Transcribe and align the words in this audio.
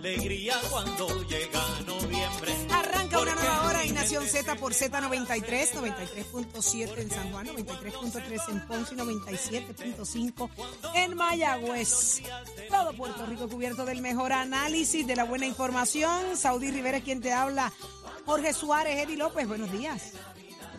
alegría 0.00 0.54
cuando 0.70 1.08
llega 1.24 1.60
noviembre. 1.86 2.54
Arranca 2.70 3.20
una 3.20 3.34
nueva 3.34 3.66
hora 3.66 3.84
en 3.84 3.94
Nación 3.94 4.26
Z 4.26 4.54
por 4.54 4.72
Z93, 4.72 5.72
93.7 5.74 6.98
en 6.98 7.10
San 7.10 7.30
Juan, 7.30 7.46
93.3 7.48 8.48
en 8.48 8.66
Ponce 8.66 8.94
y 8.94 8.98
97.5 8.98 10.50
en 10.94 11.14
Mayagüez. 11.14 12.22
Todo 12.70 12.94
Puerto 12.94 13.26
Rico 13.26 13.48
cubierto 13.48 13.84
del 13.84 14.00
mejor 14.00 14.32
análisis, 14.32 15.06
de 15.06 15.16
la 15.16 15.24
buena 15.24 15.44
información. 15.44 16.34
Saudí 16.34 16.70
Rivera 16.70 16.98
es 16.98 17.04
quien 17.04 17.20
te 17.20 17.34
habla. 17.34 17.70
Jorge 18.24 18.54
Suárez, 18.54 18.98
Eddie 18.98 19.18
López, 19.18 19.46
buenos 19.46 19.70
días. 19.70 20.12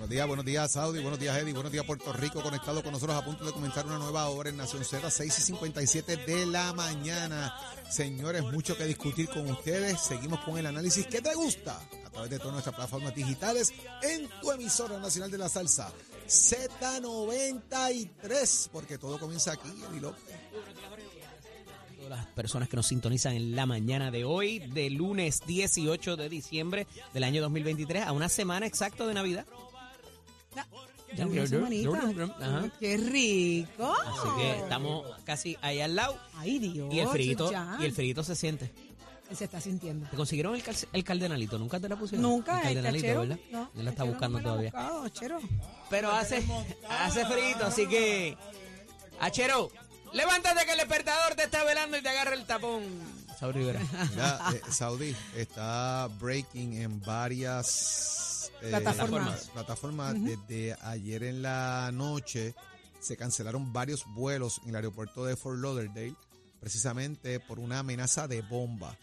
Buenos 0.02 0.16
días, 0.16 0.28
buenos 0.28 0.46
días, 0.46 0.72
Saudi, 0.72 1.00
buenos 1.00 1.20
días, 1.20 1.38
Eddie, 1.38 1.54
buenos 1.54 1.72
días, 1.72 1.86
Puerto 1.86 2.12
Rico, 2.12 2.42
conectado 2.42 2.82
con 2.82 2.92
nosotros 2.92 3.16
a 3.16 3.24
punto 3.24 3.46
de 3.46 3.52
comenzar 3.52 3.86
una 3.86 4.00
nueva 4.00 4.28
hora 4.30 4.50
en 4.50 4.58
Nación 4.58 4.84
Z, 4.84 5.12
6 5.12 5.38
y 5.38 5.42
57 5.44 6.18
de 6.18 6.48
la 6.48 6.74
mañana. 6.74 7.56
Señores, 7.88 8.42
mucho 8.42 8.76
que 8.76 8.86
discutir 8.86 9.30
con 9.30 9.48
ustedes. 9.52 10.02
Seguimos 10.02 10.40
con 10.40 10.58
el 10.58 10.66
análisis 10.66 11.06
que 11.06 11.22
te 11.22 11.36
gusta 11.36 11.80
a 12.04 12.10
través 12.10 12.32
de 12.32 12.40
todas 12.40 12.54
nuestras 12.54 12.76
plataformas 12.76 13.14
digitales 13.14 13.72
en 14.02 14.28
tu 14.42 14.52
emisora 14.52 14.98
nacional 14.98 15.30
de 15.30 15.38
la 15.38 15.50
salsa, 15.50 15.94
Z93, 16.28 18.70
porque 18.72 18.98
todo 18.98 19.20
comienza 19.20 19.52
aquí, 19.52 19.70
Eddie 19.88 20.02
López. 20.02 20.24
todas 21.96 22.10
las 22.10 22.26
personas 22.26 22.70
que 22.70 22.76
nos 22.76 22.88
sintonizan 22.88 23.36
en 23.36 23.56
la 23.56 23.68
mañana 23.68 24.10
de 24.10 24.26
hoy, 24.26 24.68
de 24.70 24.90
lunes 24.90 25.44
18 25.46 26.18
de 26.18 26.28
diciembre 26.28 26.88
del 27.14 27.24
año 27.24 27.44
2023, 27.44 28.08
a 28.08 28.14
una 28.14 28.30
semana 28.30 28.66
exacta 28.66 29.06
de 29.06 29.14
Navidad. 29.14 29.46
Ya 31.16 31.26
una 31.28 31.46
semanita. 31.46 31.90
Ajá. 32.40 32.70
Qué 32.80 32.98
rico. 32.98 33.94
Así 33.94 34.28
que 34.38 34.60
estamos 34.60 35.06
casi 35.26 35.58
ahí 35.62 35.82
al 35.82 35.96
lado 35.96 36.18
Ay, 36.36 36.60
Dios. 36.60 36.94
y 36.94 37.00
el 37.00 37.08
frito 37.10 37.52
y 37.80 37.86
el 37.86 37.92
frito 37.94 38.24
se 38.24 38.36
siente. 38.36 38.72
Se 39.34 39.46
está 39.46 39.62
sintiendo. 39.62 40.10
¿Te 40.10 40.18
consiguieron 40.18 40.56
el, 40.56 40.64
el 40.92 41.04
cardenalito? 41.06 41.58
¿Nunca 41.58 41.80
te 41.80 41.88
la 41.88 41.96
pusieron? 41.96 42.22
Nunca, 42.22 42.60
el 42.64 42.68
el 42.78 42.84
cardenalito. 42.84 43.20
¿verdad? 43.22 43.40
No, 43.50 43.72
Él 43.78 43.86
la 43.86 43.92
está 43.92 44.04
buscando 44.04 44.40
no 44.40 44.44
todavía. 44.44 44.72
buscado, 44.72 45.08
Chero. 45.10 45.40
Pero 45.90 46.12
hace, 46.12 46.44
hace 46.90 47.26
frito, 47.26 47.66
así 47.66 47.88
que. 47.88 48.38
Achero, 49.22 49.70
levántate 50.12 50.66
que 50.66 50.72
el 50.74 50.78
despertador 50.80 51.36
te 51.36 51.44
está 51.44 51.64
velando 51.64 51.98
y 51.98 52.02
te 52.02 52.10
agarra 52.10 52.34
el 52.34 52.46
tapón. 52.46 52.84
Saúl 53.42 53.56
Rivera. 53.56 53.82
Mira, 54.12 54.40
eh, 54.54 54.62
Saudi 54.70 55.16
está 55.36 56.08
breaking 56.20 56.74
en 56.74 57.02
varias 57.02 58.52
eh, 58.62 58.70
Plataformas. 58.70 59.50
plataformas. 59.52 60.16
Desde 60.24 60.78
ayer 60.84 61.24
en 61.24 61.42
la 61.42 61.90
noche 61.92 62.54
se 63.00 63.18
cancelaron 63.18 63.74
varios 63.74 64.06
vuelos 64.14 64.62
en 64.64 64.70
el 64.70 64.76
aeropuerto 64.76 65.26
de 65.26 65.36
Fort 65.36 65.58
Lauderdale, 65.58 66.16
precisamente 66.60 67.40
por 67.40 67.58
una 67.58 67.80
amenaza 67.80 68.28
de 68.28 68.44
bomba. 68.44 68.96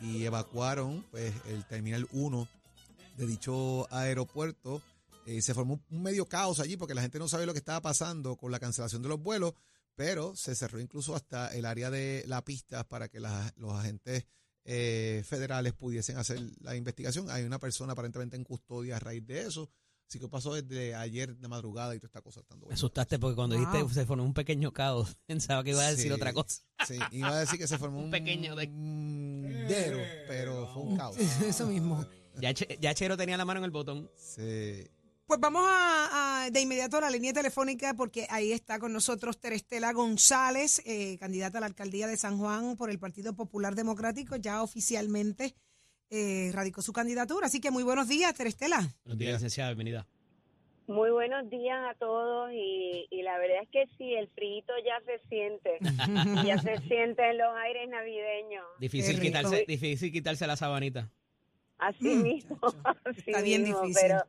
Y 0.00 0.24
evacuaron 0.24 1.04
pues, 1.10 1.34
el 1.44 1.66
Terminal 1.66 2.08
1 2.12 2.48
de 3.18 3.26
dicho 3.26 3.86
aeropuerto. 3.94 4.80
Eh, 5.26 5.42
se 5.42 5.52
formó 5.52 5.78
un 5.90 6.02
medio 6.02 6.24
caos 6.26 6.60
allí 6.60 6.78
porque 6.78 6.94
la 6.94 7.02
gente 7.02 7.18
no 7.18 7.28
sabía 7.28 7.44
lo 7.44 7.52
que 7.52 7.58
estaba 7.58 7.82
pasando 7.82 8.36
con 8.36 8.50
la 8.50 8.58
cancelación 8.58 9.02
de 9.02 9.10
los 9.10 9.22
vuelos, 9.22 9.52
pero 9.94 10.34
se 10.36 10.54
cerró 10.54 10.80
incluso 10.80 11.14
hasta 11.14 11.54
el 11.54 11.64
área 11.66 11.90
de 11.90 12.24
la 12.26 12.44
pista 12.44 12.88
para 12.88 13.08
que 13.08 13.20
las- 13.20 13.52
los 13.56 13.72
agentes 13.72 14.26
eh, 14.64 15.22
federales 15.26 15.72
pudiesen 15.72 16.16
hacer 16.18 16.40
la 16.60 16.76
investigación. 16.76 17.28
Hay 17.30 17.42
una 17.42 17.58
persona 17.58 17.94
aparentemente 17.94 18.36
en 18.36 18.44
custodia 18.44 18.96
a 18.96 19.00
raíz 19.00 19.26
de 19.26 19.40
eso. 19.42 19.68
Así 20.08 20.20
que 20.20 20.28
pasó 20.28 20.54
desde 20.54 20.94
ayer 20.94 21.36
de 21.36 21.48
madrugada 21.48 21.94
y 21.96 21.98
toda 21.98 22.08
esta 22.08 22.20
cosa 22.20 22.40
estando 22.40 22.66
Me 22.68 22.74
asustaste 22.74 23.18
porque 23.18 23.34
cuando 23.34 23.56
Wow. 23.58 23.72
dijiste 23.72 23.94
se 23.94 24.06
formó 24.06 24.22
un 24.24 24.34
pequeño 24.34 24.70
caos, 24.72 25.16
pensaba 25.26 25.64
que 25.64 25.70
iba 25.70 25.80
a 25.84 25.90
decir 25.90 26.06
Sí, 26.06 26.10
otra 26.12 26.32
cosa. 26.32 26.62
Sí, 26.86 26.98
iba 27.12 27.30
a 27.30 27.40
decir 27.40 27.58
que 27.58 27.66
se 27.66 27.78
formó 27.78 27.98
un, 27.98 28.04
Un 28.04 28.10
pequeño 28.10 28.54
de- 28.54 28.66
dero, 29.68 29.98
pero 30.28 30.68
fue 30.72 30.82
un 30.82 30.96
caos. 30.96 31.16
Eso 31.46 31.66
mismo. 31.66 32.06
Ya 32.40 32.94
Chero 32.94 33.16
tenía 33.16 33.36
la 33.36 33.44
mano 33.44 33.58
en 33.58 33.64
el 33.64 33.70
botón. 33.70 34.10
Sí. 34.16 34.86
Pues 35.32 35.40
vamos 35.40 35.62
a, 35.66 36.42
a- 36.44 36.50
de 36.50 36.60
inmediato 36.60 36.98
a 36.98 37.00
la 37.00 37.08
línea 37.08 37.32
telefónica 37.32 37.94
porque 37.94 38.26
ahí 38.28 38.52
está 38.52 38.78
con 38.78 38.92
nosotros 38.92 39.40
Terestela 39.40 39.90
González, 39.94 40.82
eh, 40.84 41.16
candidata 41.18 41.56
a 41.56 41.62
la 41.62 41.68
alcaldía 41.68 42.06
de 42.06 42.18
San 42.18 42.36
Juan 42.36 42.76
por 42.76 42.90
el 42.90 42.98
Partido 42.98 43.32
Popular 43.34 43.74
Democrático, 43.74 44.36
ya 44.36 44.62
oficialmente 44.62 45.54
eh, 46.10 46.50
radicó 46.52 46.82
su 46.82 46.92
candidatura. 46.92 47.46
Así 47.46 47.62
que 47.62 47.70
muy 47.70 47.82
buenos 47.82 48.08
días, 48.08 48.34
Terestela. 48.34 48.76
Buenos 49.06 49.18
días, 49.18 49.32
licenciada, 49.32 49.70
bienvenida. 49.70 50.06
Muy 50.86 51.10
buenos 51.10 51.48
días 51.48 51.78
a 51.90 51.94
todos 51.94 52.50
y, 52.52 53.06
y 53.10 53.22
la 53.22 53.38
verdad 53.38 53.62
es 53.62 53.70
que 53.70 53.86
sí, 53.96 54.12
el 54.12 54.28
frío 54.34 54.62
ya 54.84 55.00
se 55.06 55.18
siente, 55.30 55.78
ya 56.46 56.58
se 56.60 56.76
siente 56.88 57.30
en 57.30 57.38
los 57.38 57.56
aires 57.56 57.88
navideños. 57.88 58.66
Difícil 58.78 59.18
quitarse, 59.18 59.64
difícil 59.66 60.12
quitarse 60.12 60.46
la 60.46 60.56
sabanita. 60.58 61.08
Así 61.78 62.04
Mm, 62.04 62.22
mismo, 62.22 62.58
así 63.06 63.22
está 63.28 63.40
bien 63.40 63.62
mismo, 63.62 63.80
difícil. 63.80 64.08
Pero 64.08 64.26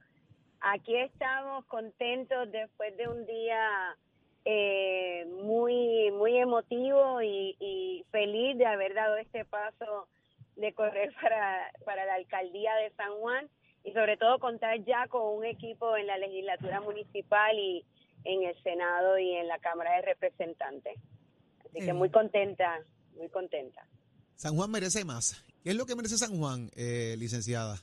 aquí 0.64 0.96
estamos 0.96 1.66
contentos 1.66 2.52
después 2.52 2.96
de 2.98 3.08
un 3.08 3.26
día 3.26 3.98
eh, 4.46 5.26
muy 5.44 6.12
muy 6.12 6.38
emotivo 6.38 7.22
y, 7.22 7.56
y 7.60 8.06
feliz 8.12 8.58
de 8.58 8.66
haber 8.66 8.94
dado 8.94 9.18
este 9.18 9.46
paso 9.46 10.08
de 10.56 10.74
correr 10.74 11.14
para, 11.22 11.72
para 11.86 12.06
la 12.06 12.16
alcaldía 12.16 12.74
de 12.76 12.92
San 12.96 13.14
Juan 13.20 13.50
y 13.84 13.92
sobre 13.92 14.18
todo 14.18 14.40
contar 14.40 14.84
ya 14.86 15.08
con 15.08 15.38
un 15.38 15.46
equipo 15.46 15.98
en 15.98 16.08
la 16.08 16.18
legislatura 16.18 16.80
municipal 16.80 17.58
y 17.58 17.86
en 18.24 18.44
el 18.44 18.64
Senado 18.64 19.20
y 19.20 19.34
en 19.34 19.50
la 19.50 19.60
Cámara 19.60 19.98
de 19.98 20.04
Representantes. 20.04 20.98
Así 21.60 21.86
que 21.86 21.92
muy 21.92 22.10
contenta, 22.10 22.80
muy 23.18 23.28
contenta. 23.28 23.86
San 24.36 24.56
Juan 24.56 24.72
merece 24.72 25.04
más. 25.04 25.44
¿Qué 25.64 25.72
es 25.72 25.76
lo 25.76 25.86
que 25.86 25.96
merece 25.96 26.18
San 26.18 26.38
Juan, 26.38 26.70
eh, 26.78 27.16
licenciada? 27.18 27.76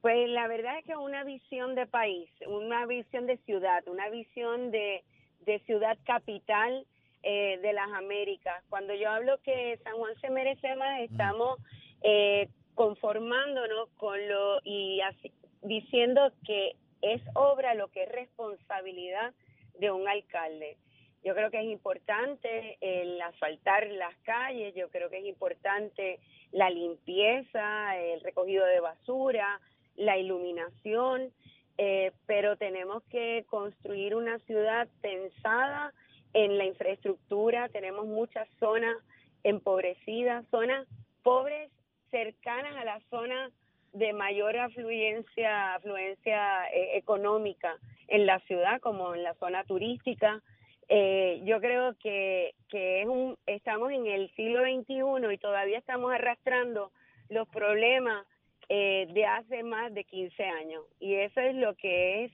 Pues 0.00 0.28
la 0.30 0.48
verdad 0.48 0.78
es 0.78 0.86
que 0.86 0.96
una 0.96 1.24
visión 1.24 1.74
de 1.74 1.86
país, 1.86 2.30
una 2.46 2.86
visión 2.86 3.26
de 3.26 3.36
ciudad, 3.38 3.86
una 3.86 4.08
visión 4.08 4.70
de, 4.70 5.04
de 5.40 5.58
ciudad 5.60 5.98
capital 6.04 6.86
eh, 7.22 7.58
de 7.60 7.72
las 7.74 7.88
Américas. 7.92 8.64
Cuando 8.70 8.94
yo 8.94 9.10
hablo 9.10 9.38
que 9.42 9.78
San 9.84 9.94
Juan 9.96 10.18
se 10.20 10.30
merece 10.30 10.74
más, 10.76 11.00
estamos 11.00 11.58
eh, 12.02 12.48
conformándonos 12.74 13.90
con 13.98 14.26
lo 14.26 14.60
y 14.64 15.02
así- 15.02 15.32
diciendo 15.60 16.32
que 16.46 16.76
es 17.02 17.20
obra 17.34 17.74
lo 17.74 17.88
que 17.88 18.04
es 18.04 18.12
responsabilidad 18.12 19.34
de 19.78 19.90
un 19.90 20.08
alcalde. 20.08 20.78
Yo 21.22 21.34
creo 21.34 21.50
que 21.50 21.58
es 21.60 21.66
importante 21.66 22.78
el 22.80 23.20
asfaltar 23.20 23.86
las 23.88 24.16
calles, 24.22 24.74
yo 24.74 24.88
creo 24.88 25.10
que 25.10 25.18
es 25.18 25.26
importante 25.26 26.20
la 26.52 26.70
limpieza, 26.70 27.98
el 27.98 28.22
recogido 28.22 28.64
de 28.64 28.80
basura, 28.80 29.60
la 30.00 30.16
iluminación, 30.16 31.30
eh, 31.76 32.12
pero 32.26 32.56
tenemos 32.56 33.02
que 33.04 33.44
construir 33.48 34.14
una 34.14 34.38
ciudad 34.40 34.88
pensada 35.02 35.92
en 36.32 36.56
la 36.56 36.64
infraestructura, 36.64 37.68
tenemos 37.68 38.06
muchas 38.06 38.48
zonas 38.58 38.96
empobrecidas, 39.44 40.46
zonas 40.50 40.86
pobres 41.22 41.70
cercanas 42.10 42.76
a 42.76 42.84
la 42.84 43.00
zona 43.10 43.50
de 43.92 44.12
mayor 44.12 44.56
afluencia, 44.56 45.74
afluencia 45.74 46.66
eh, 46.72 46.96
económica 46.96 47.76
en 48.08 48.24
la 48.24 48.38
ciudad, 48.40 48.80
como 48.80 49.14
en 49.14 49.22
la 49.22 49.34
zona 49.34 49.64
turística. 49.64 50.42
Eh, 50.88 51.42
yo 51.44 51.60
creo 51.60 51.94
que, 51.98 52.54
que 52.68 53.02
es 53.02 53.06
un, 53.06 53.36
estamos 53.46 53.92
en 53.92 54.06
el 54.06 54.30
siglo 54.34 54.62
XXI 54.62 55.34
y 55.34 55.38
todavía 55.38 55.78
estamos 55.78 56.12
arrastrando 56.12 56.90
los 57.28 57.48
problemas 57.48 58.26
eh, 58.72 59.08
de 59.12 59.26
hace 59.26 59.64
más 59.64 59.92
de 59.92 60.04
15 60.04 60.44
años. 60.44 60.84
Y 61.00 61.14
eso 61.14 61.40
es 61.40 61.56
lo 61.56 61.74
que 61.74 62.24
es 62.24 62.32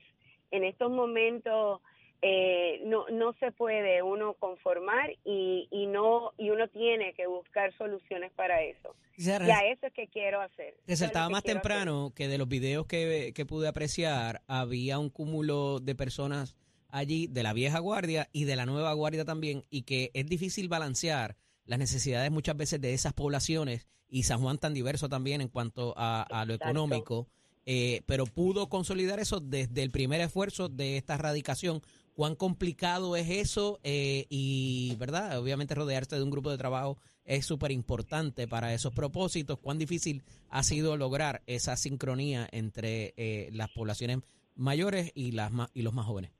en 0.51 0.63
estos 0.63 0.91
momentos 0.91 1.81
eh, 2.21 2.79
no 2.85 3.07
no 3.09 3.33
se 3.39 3.51
puede 3.51 4.03
uno 4.03 4.35
conformar 4.35 5.11
y, 5.25 5.67
y 5.71 5.87
no 5.87 6.33
y 6.37 6.51
uno 6.51 6.67
tiene 6.67 7.13
que 7.13 7.25
buscar 7.25 7.75
soluciones 7.77 8.31
para 8.33 8.61
eso. 8.61 8.95
Y 9.17 9.29
a 9.31 9.61
eso 9.71 9.87
es 9.87 9.93
que 9.93 10.07
quiero 10.07 10.39
hacer. 10.39 10.75
Resaltaba 10.85 11.27
más 11.29 11.39
hacer. 11.39 11.53
temprano 11.53 12.13
que 12.15 12.27
de 12.27 12.37
los 12.37 12.47
videos 12.47 12.85
que, 12.85 13.33
que 13.35 13.45
pude 13.47 13.67
apreciar 13.67 14.41
había 14.47 14.99
un 14.99 15.09
cúmulo 15.09 15.79
de 15.79 15.95
personas 15.95 16.55
allí 16.89 17.25
de 17.25 17.41
la 17.41 17.53
vieja 17.53 17.79
guardia 17.79 18.29
y 18.31 18.43
de 18.43 18.55
la 18.55 18.67
nueva 18.67 18.93
guardia 18.93 19.25
también 19.25 19.63
y 19.71 19.83
que 19.83 20.11
es 20.13 20.27
difícil 20.27 20.69
balancear 20.69 21.35
las 21.67 21.79
necesidades 21.79 22.31
muchas 22.31 22.57
veces 22.57 22.81
de 22.81 22.93
esas 22.93 23.13
poblaciones 23.13 23.87
y 24.09 24.23
San 24.23 24.39
Juan 24.41 24.57
tan 24.57 24.73
diverso 24.73 25.09
también 25.09 25.41
en 25.41 25.49
cuanto 25.49 25.93
a, 25.97 26.23
a 26.23 26.45
lo 26.45 26.53
Exacto. 26.53 26.71
económico, 26.71 27.27
eh, 27.65 28.01
pero 28.05 28.25
pudo 28.25 28.69
consolidar 28.69 29.19
eso 29.19 29.39
desde 29.41 29.83
el 29.83 29.91
primer 29.91 30.21
esfuerzo 30.21 30.69
de 30.69 30.97
esta 30.97 31.15
erradicación. 31.15 31.81
¿Cuán 32.15 32.35
complicado 32.35 33.15
es 33.15 33.29
eso? 33.29 33.79
Eh, 33.83 34.25
y, 34.29 34.95
¿verdad? 34.97 35.37
Obviamente 35.37 35.75
rodearse 35.75 36.15
de 36.15 36.23
un 36.23 36.31
grupo 36.31 36.49
de 36.49 36.57
trabajo 36.57 36.97
es 37.25 37.45
súper 37.45 37.71
importante 37.71 38.47
para 38.47 38.73
esos 38.73 38.93
propósitos. 38.93 39.59
¿Cuán 39.59 39.77
difícil 39.77 40.23
ha 40.49 40.63
sido 40.63 40.95
lograr 40.95 41.41
esa 41.45 41.75
sincronía 41.75 42.47
entre 42.51 43.13
eh, 43.17 43.49
las 43.51 43.69
poblaciones 43.69 44.19
mayores 44.55 45.11
y, 45.13 45.33
las 45.33 45.51
y 45.73 45.81
los 45.81 45.93
más 45.93 46.05
jóvenes? 46.05 46.31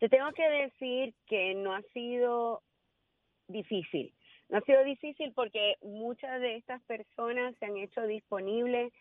Te 0.00 0.08
tengo 0.08 0.32
que 0.32 0.48
decir 0.48 1.14
que 1.26 1.54
no 1.54 1.74
ha 1.74 1.82
sido 1.94 2.62
difícil. 3.48 4.12
No 4.48 4.58
ha 4.58 4.60
sido 4.62 4.84
difícil 4.84 5.32
porque 5.34 5.76
muchas 5.82 6.40
de 6.40 6.56
estas 6.56 6.82
personas 6.82 7.54
se 7.58 7.66
han 7.66 7.76
hecho 7.76 8.06
disponibles 8.06 8.92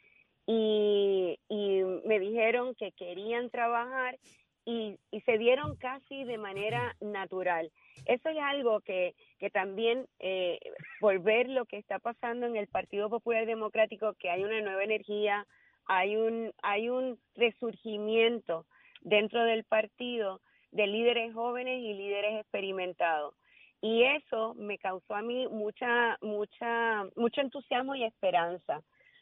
y, 0.48 1.40
y 1.50 1.82
me 2.06 2.20
dijeron 2.20 2.76
que 2.76 2.92
querían 2.92 3.50
trabajar 3.50 4.18
y, 4.66 4.98
y 5.12 5.22
se 5.22 5.38
dieron 5.38 5.76
casi 5.76 6.24
de 6.24 6.38
manera 6.38 6.96
natural. 7.00 7.72
Eso 8.06 8.30
es 8.30 8.38
algo 8.40 8.82
que, 8.82 9.14
que 9.38 9.50
también, 9.52 10.08
eh, 10.20 10.60
por 11.00 11.20
ver 11.20 11.50
lo 11.50 11.66
que 11.66 11.78
está 11.78 12.00
pasando 12.00 12.48
en 12.48 12.56
el 12.56 12.68
Partido 12.68 13.10
Popular 13.10 13.46
Democrático, 13.46 14.14
que 14.16 14.30
hay 14.30 14.44
una 14.44 14.62
nueva 14.62 14.84
energía, 14.84 15.46
hay 15.86 16.16
un, 16.16 16.52
hay 16.64 16.90
un 16.90 17.20
resurgimiento 17.36 18.66
dentro 19.02 19.44
del 19.44 19.64
partido 19.64 20.42
de 20.72 20.88
líderes 20.88 21.34
jóvenes 21.34 21.80
y 21.80 21.94
líderes 21.94 22.42
experimentados. 22.42 23.36
Y 23.86 24.02
eso 24.02 24.56
me 24.56 24.80
causó 24.80 25.14
a 25.14 25.22
mí 25.22 25.48
mucha, 25.48 26.18
mucha, 26.22 27.04
mucho 27.16 27.42
entusiasmo 27.42 27.94
y 27.94 28.04
esperanza, 28.04 28.82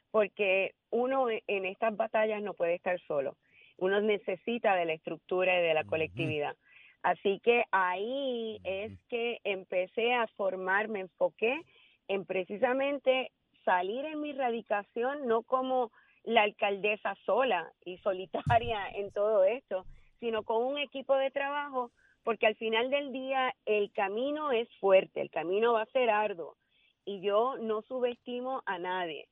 porque 0.10 0.74
uno 0.89 1.27
en 1.30 1.65
estas 1.65 1.98
batallas 1.98 2.42
no 2.42 2.54
puede 2.54 2.75
estar 2.75 2.98
solo. 3.01 3.36
Uno 3.77 4.00
necesita 4.00 4.75
de 4.75 4.86
la 4.86 4.94
estructura 4.94 5.60
y 5.60 5.63
de 5.63 5.74
la 5.74 5.83
colectividad. 5.83 6.56
Así 7.01 7.42
que 7.44 7.65
ahí 7.71 8.62
es 8.63 8.98
que 9.10 9.42
empecé 9.44 10.13
a 10.13 10.27
formar, 10.38 10.88
me 10.88 11.01
enfoqué 11.01 11.60
en 12.07 12.24
precisamente 12.24 13.33
salir 13.65 14.06
en 14.06 14.21
mi 14.21 14.31
radicación, 14.31 15.27
no 15.27 15.44
como 15.44 15.92
la 16.24 16.44
alcaldesa 16.44 17.18
sola 17.25 17.69
y 17.83 17.98
solitaria 17.98 18.88
en 18.95 19.12
todo 19.12 19.44
esto, 19.44 19.86
sino 20.21 20.44
con 20.44 20.63
un 20.63 20.77
equipo 20.77 21.18
de 21.18 21.31
trabajo, 21.31 21.92
porque 22.24 22.48
al 22.48 22.56
final 22.56 22.90
del 22.90 23.12
día 23.12 23.54
el 23.66 23.92
camino 23.92 24.52
es 24.52 24.68
fuerte, 24.80 25.22
el 25.22 25.30
camino 25.30 25.74
va 25.74 25.84
a 25.84 25.92
ser 25.92 26.10
arduo 26.10 26.58
y 27.06 27.22
yo 27.22 27.58
no 27.58 27.81
subestimo 27.84 28.64
a 28.66 28.80
nadie, 28.80 29.28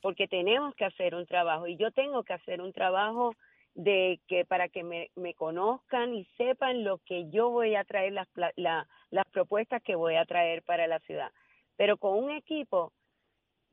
porque 0.00 0.26
tenemos 0.26 0.74
que 0.74 0.84
hacer 0.84 1.14
un 1.14 1.26
trabajo 1.26 1.66
y 1.66 1.76
yo 1.76 1.90
tengo 1.92 2.24
que 2.24 2.32
hacer 2.32 2.60
un 2.60 2.72
trabajo 2.72 3.34
de 3.74 4.20
que 4.28 4.44
para 4.44 4.68
que 4.68 4.82
me, 4.82 5.34
conozcan 5.34 6.14
y 6.14 6.26
sepan 6.36 6.84
lo 6.84 6.98
que 6.98 7.30
yo 7.30 7.50
voy 7.50 7.74
a 7.74 7.84
traer, 7.84 8.12
las, 8.12 8.28
las 8.56 9.26
propuestas 9.32 9.82
que 9.82 9.94
voy 9.94 10.16
a 10.16 10.26
traer 10.26 10.62
para 10.62 10.86
la 10.86 10.98
ciudad. 11.00 11.30
Pero 11.76 11.96
con 11.96 12.22
un 12.22 12.30
equipo, 12.30 12.92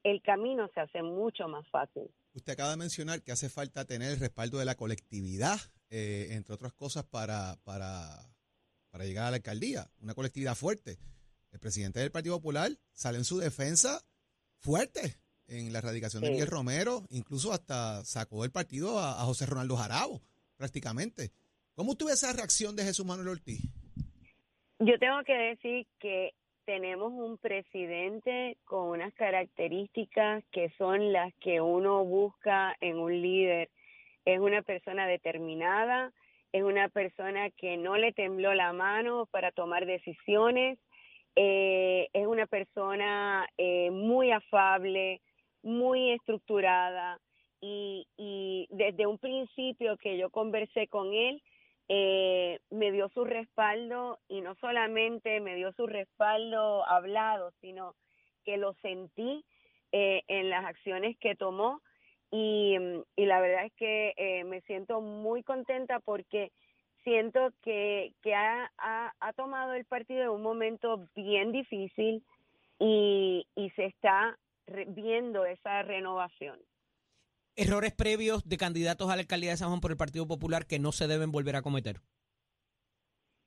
el 0.04 0.21
camino 0.21 0.69
se 0.74 0.80
hace 0.80 1.01
mucho 1.01 1.48
más 1.48 1.68
fácil. 1.69 2.10
Usted 2.33 2.54
acaba 2.54 2.71
de 2.71 2.77
mencionar 2.77 3.21
que 3.21 3.31
hace 3.31 3.50
falta 3.50 3.86
tener 3.86 4.12
el 4.12 4.19
respaldo 4.19 4.60
de 4.60 4.66
la 4.66 4.75
colectividad, 4.75 5.57
eh, 5.89 6.27
entre 6.31 6.54
otras 6.54 6.71
cosas, 6.74 7.04
para, 7.04 7.57
para, 7.66 8.30
para 8.89 9.06
llegar 9.06 9.25
a 9.25 9.31
la 9.31 9.38
alcaldía. 9.38 9.89
Una 10.00 10.13
colectividad 10.13 10.56
fuerte. 10.56 10.97
El 11.51 11.59
presidente 11.59 12.00
del 12.00 12.12
Partido 12.12 12.36
Popular 12.38 12.71
sale 12.94 13.18
en 13.18 13.25
su 13.25 13.39
defensa 13.39 14.01
fuerte 14.57 15.18
en 15.47 15.74
la 15.74 15.80
erradicación 15.80 16.24
de. 16.24 16.31
Miguel 16.31 16.47
Romero, 16.47 17.03
incluso 17.09 17.51
hasta 17.51 18.03
sacó 18.06 18.44
del 18.44 18.51
partido 18.51 19.00
a, 19.00 19.21
a 19.21 19.25
José 19.25 19.45
Ronaldo 19.45 19.75
Jarabo, 19.75 20.21
prácticamente. 20.57 21.31
¿Cómo 21.74 21.95
tuvo 21.95 22.09
esa 22.09 22.33
reacción 22.33 22.75
de 22.75 22.83
Jesús 22.83 23.06
Manuel 23.06 23.30
Ortiz? 23.30 23.62
Yo 24.80 24.97
tengo 25.00 25.24
que 25.25 25.33
decir 25.33 25.88
que 26.00 26.33
tenemos 26.65 27.12
un 27.12 27.38
presidente 27.38 28.57
con 28.63 28.89
unas 28.89 29.13
características 29.15 30.44
que 30.51 30.69
son 30.77 31.12
las 31.12 31.33
que 31.42 31.62
uno 31.62 32.06
busca 32.06 32.75
en 32.80 32.97
un 32.97 33.21
líder. 33.21 33.69
Es 34.24 34.39
una 34.39 34.62
persona 34.62 35.07
determinada, 35.07 36.13
es 36.51 36.63
una 36.63 36.89
persona 36.89 37.49
que 37.51 37.77
no 37.77 37.95
le 37.97 38.11
tembló 38.13 38.53
la 38.53 38.73
mano 38.73 39.27
para 39.27 39.51
tomar 39.51 39.85
decisiones, 39.85 40.79
eh, 41.35 42.09
es 42.13 42.27
una 42.27 42.47
persona 42.47 43.47
eh, 43.57 43.91
muy 43.91 44.31
afable, 44.31 45.21
muy 45.61 46.11
estructurada 46.11 47.19
y, 47.61 48.07
y 48.17 48.67
desde 48.71 49.05
un 49.05 49.17
principio 49.17 49.97
que 49.97 50.17
yo 50.17 50.29
conversé 50.29 50.87
con 50.87 51.13
él, 51.13 51.41
eh, 51.91 52.59
me 52.69 52.91
dio 52.91 53.09
su 53.09 53.25
respaldo 53.25 54.19
y 54.27 54.41
no 54.41 54.53
solamente 54.55 55.39
me 55.39 55.55
dio 55.55 55.73
su 55.73 55.87
respaldo 55.87 56.87
hablado, 56.87 57.51
sino 57.61 57.95
que 58.45 58.57
lo 58.57 58.73
sentí 58.75 59.43
eh, 59.91 60.21
en 60.27 60.51
las 60.51 60.65
acciones 60.65 61.17
que 61.17 61.33
tomó 61.33 61.81
y, 62.31 62.77
mm, 62.79 63.03
y 63.15 63.25
la 63.25 63.39
verdad 63.39 63.65
es 63.65 63.73
que 63.73 64.13
eh, 64.17 64.43
me 64.43 64.61
siento 64.61 65.01
muy 65.01 65.43
contenta 65.43 65.99
porque 65.99 66.51
siento 67.03 67.51
que, 67.61 68.13
que 68.21 68.35
ha, 68.35 68.71
ha, 68.77 69.13
ha 69.19 69.33
tomado 69.33 69.73
el 69.73 69.85
partido 69.85 70.23
en 70.23 70.29
un 70.29 70.41
momento 70.41 71.07
bien 71.15 71.51
difícil 71.51 72.23
y, 72.79 73.47
y 73.55 73.69
se 73.71 73.85
está 73.85 74.37
viendo 74.87 75.45
esa 75.45 75.81
renovación. 75.81 76.59
Errores 77.55 77.93
previos 77.93 78.47
de 78.47 78.57
candidatos 78.57 79.09
a 79.09 79.15
la 79.15 79.21
alcaldía 79.21 79.51
de 79.51 79.57
San 79.57 79.69
Juan 79.69 79.81
por 79.81 79.91
el 79.91 79.97
Partido 79.97 80.27
Popular 80.27 80.65
que 80.65 80.79
no 80.79 80.91
se 80.91 81.07
deben 81.07 81.31
volver 81.31 81.55
a 81.55 81.61
cometer. 81.61 81.97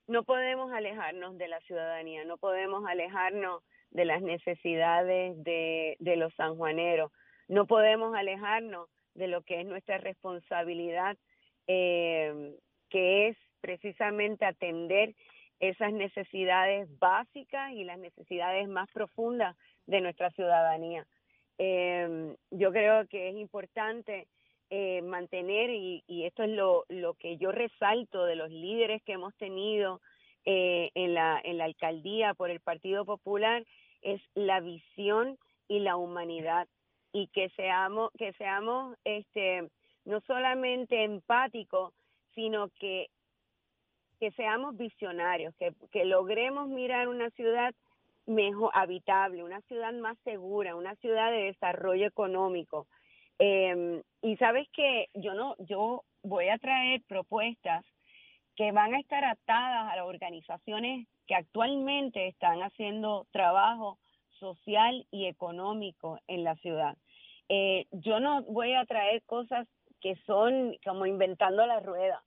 no 0.07 0.25
podemos 0.25 0.73
alejarnos 0.73 1.39
de 1.39 1.49
la 1.49 1.61
ciudadanía, 1.61 2.25
no 2.25 2.37
podemos 2.37 2.85
alejarnos 2.87 3.63
de 3.91 4.05
las 4.05 4.23
necesidades 4.23 5.43
de, 5.43 5.97
de 6.01 6.17
los 6.17 6.35
sanjuaneros, 6.35 7.11
no 7.53 7.67
podemos 7.67 8.15
alejarnos 8.15 8.89
de 9.15 9.29
lo 9.29 9.43
que 9.43 9.61
es 9.61 9.67
nuestra 9.67 9.99
responsabilidad, 9.99 11.19
eh, 11.67 12.57
que 12.89 13.29
es 13.29 13.37
precisamente 13.61 14.47
atender 14.47 15.15
esas 15.61 15.93
necesidades 15.93 16.89
básicas 16.99 17.73
y 17.73 17.85
las 17.85 17.99
necesidades 17.99 18.69
más 18.69 18.91
profundas 18.93 19.55
de 19.87 20.01
nuestra 20.01 20.31
ciudadanía. 20.31 21.07
Eh, 21.59 22.35
yo 22.51 22.73
creo 22.73 23.07
que 23.07 23.29
es 23.29 23.37
importante 23.37 24.27
eh, 24.71 25.03
mantener, 25.03 25.69
y, 25.69 26.03
y 26.07 26.25
esto 26.25 26.45
es 26.45 26.51
lo, 26.51 26.87
que 27.19 27.37
yo 27.37 27.53
resalto 27.53 28.25
de 28.25 28.37
los 28.37 28.51
líderes 28.51 29.03
que 29.03 29.13
hemos 29.13 29.35
tenido 29.37 30.01
eh, 30.47 30.91
en, 30.95 31.13
la, 31.13 31.39
en 31.45 31.59
la 31.59 31.65
alcaldía 31.65 32.33
por 32.33 32.49
el 32.49 32.61
Partido 32.61 33.05
Popular, 33.05 33.67
es 34.01 34.23
la 34.35 34.61
visión 34.61 35.39
y 35.69 35.81
la 35.81 35.97
humanidad. 35.97 36.67
Y 37.13 37.29
que 37.29 37.51
seamos, 37.51 38.11
que 38.19 38.33
seamos 38.35 38.97
este, 39.05 39.69
no 40.05 40.21
solamente 40.23 41.05
empáticos, 41.05 41.93
sino 42.35 42.69
que, 42.81 43.09
que 44.19 44.31
seamos 44.33 44.77
visionarios, 44.77 45.55
que, 45.57 45.75
que 45.91 46.05
logremos 46.05 46.69
mirar 46.69 47.09
una 47.09 47.31
ciudad 47.31 47.75
mejor 48.27 48.71
habitable, 48.75 49.45
una 49.45 49.61
ciudad 49.63 49.93
más 49.93 50.17
segura, 50.25 50.77
una 50.77 50.95
ciudad 50.97 51.31
de 51.31 51.45
desarrollo 51.45 52.07
económico. 52.07 52.87
Eh, 53.39 54.03
y 54.23 54.37
sabes 54.37 54.69
que 54.73 55.09
yo 55.15 55.35
no, 55.35 55.57
yo 55.59 56.05
voy 56.23 56.49
a 56.49 56.59
traer 56.59 57.03
propuestas 57.09 57.85
que 58.57 58.71
van 58.73 58.95
a 58.95 59.01
estar 59.01 59.25
atadas 59.25 59.93
a 59.93 59.97
las 59.97 60.07
organizaciones 60.07 61.09
que 61.27 61.35
actualmente 61.35 62.29
están 62.29 62.63
haciendo 62.63 63.27
trabajo 63.31 63.99
social 64.39 65.07
y 65.11 65.27
económico 65.27 66.19
en 66.27 66.45
la 66.45 66.55
ciudad. 66.57 66.97
Eh, 67.55 67.87
yo 67.91 68.19
no 68.19 68.43
voy 68.45 68.73
a 68.73 68.87
traer 68.87 69.23
cosas 69.25 69.69
que 70.01 70.17
son 70.25 70.75
como 70.83 71.05
inventando 71.05 71.67
la 71.67 71.81
rueda. 71.81 72.25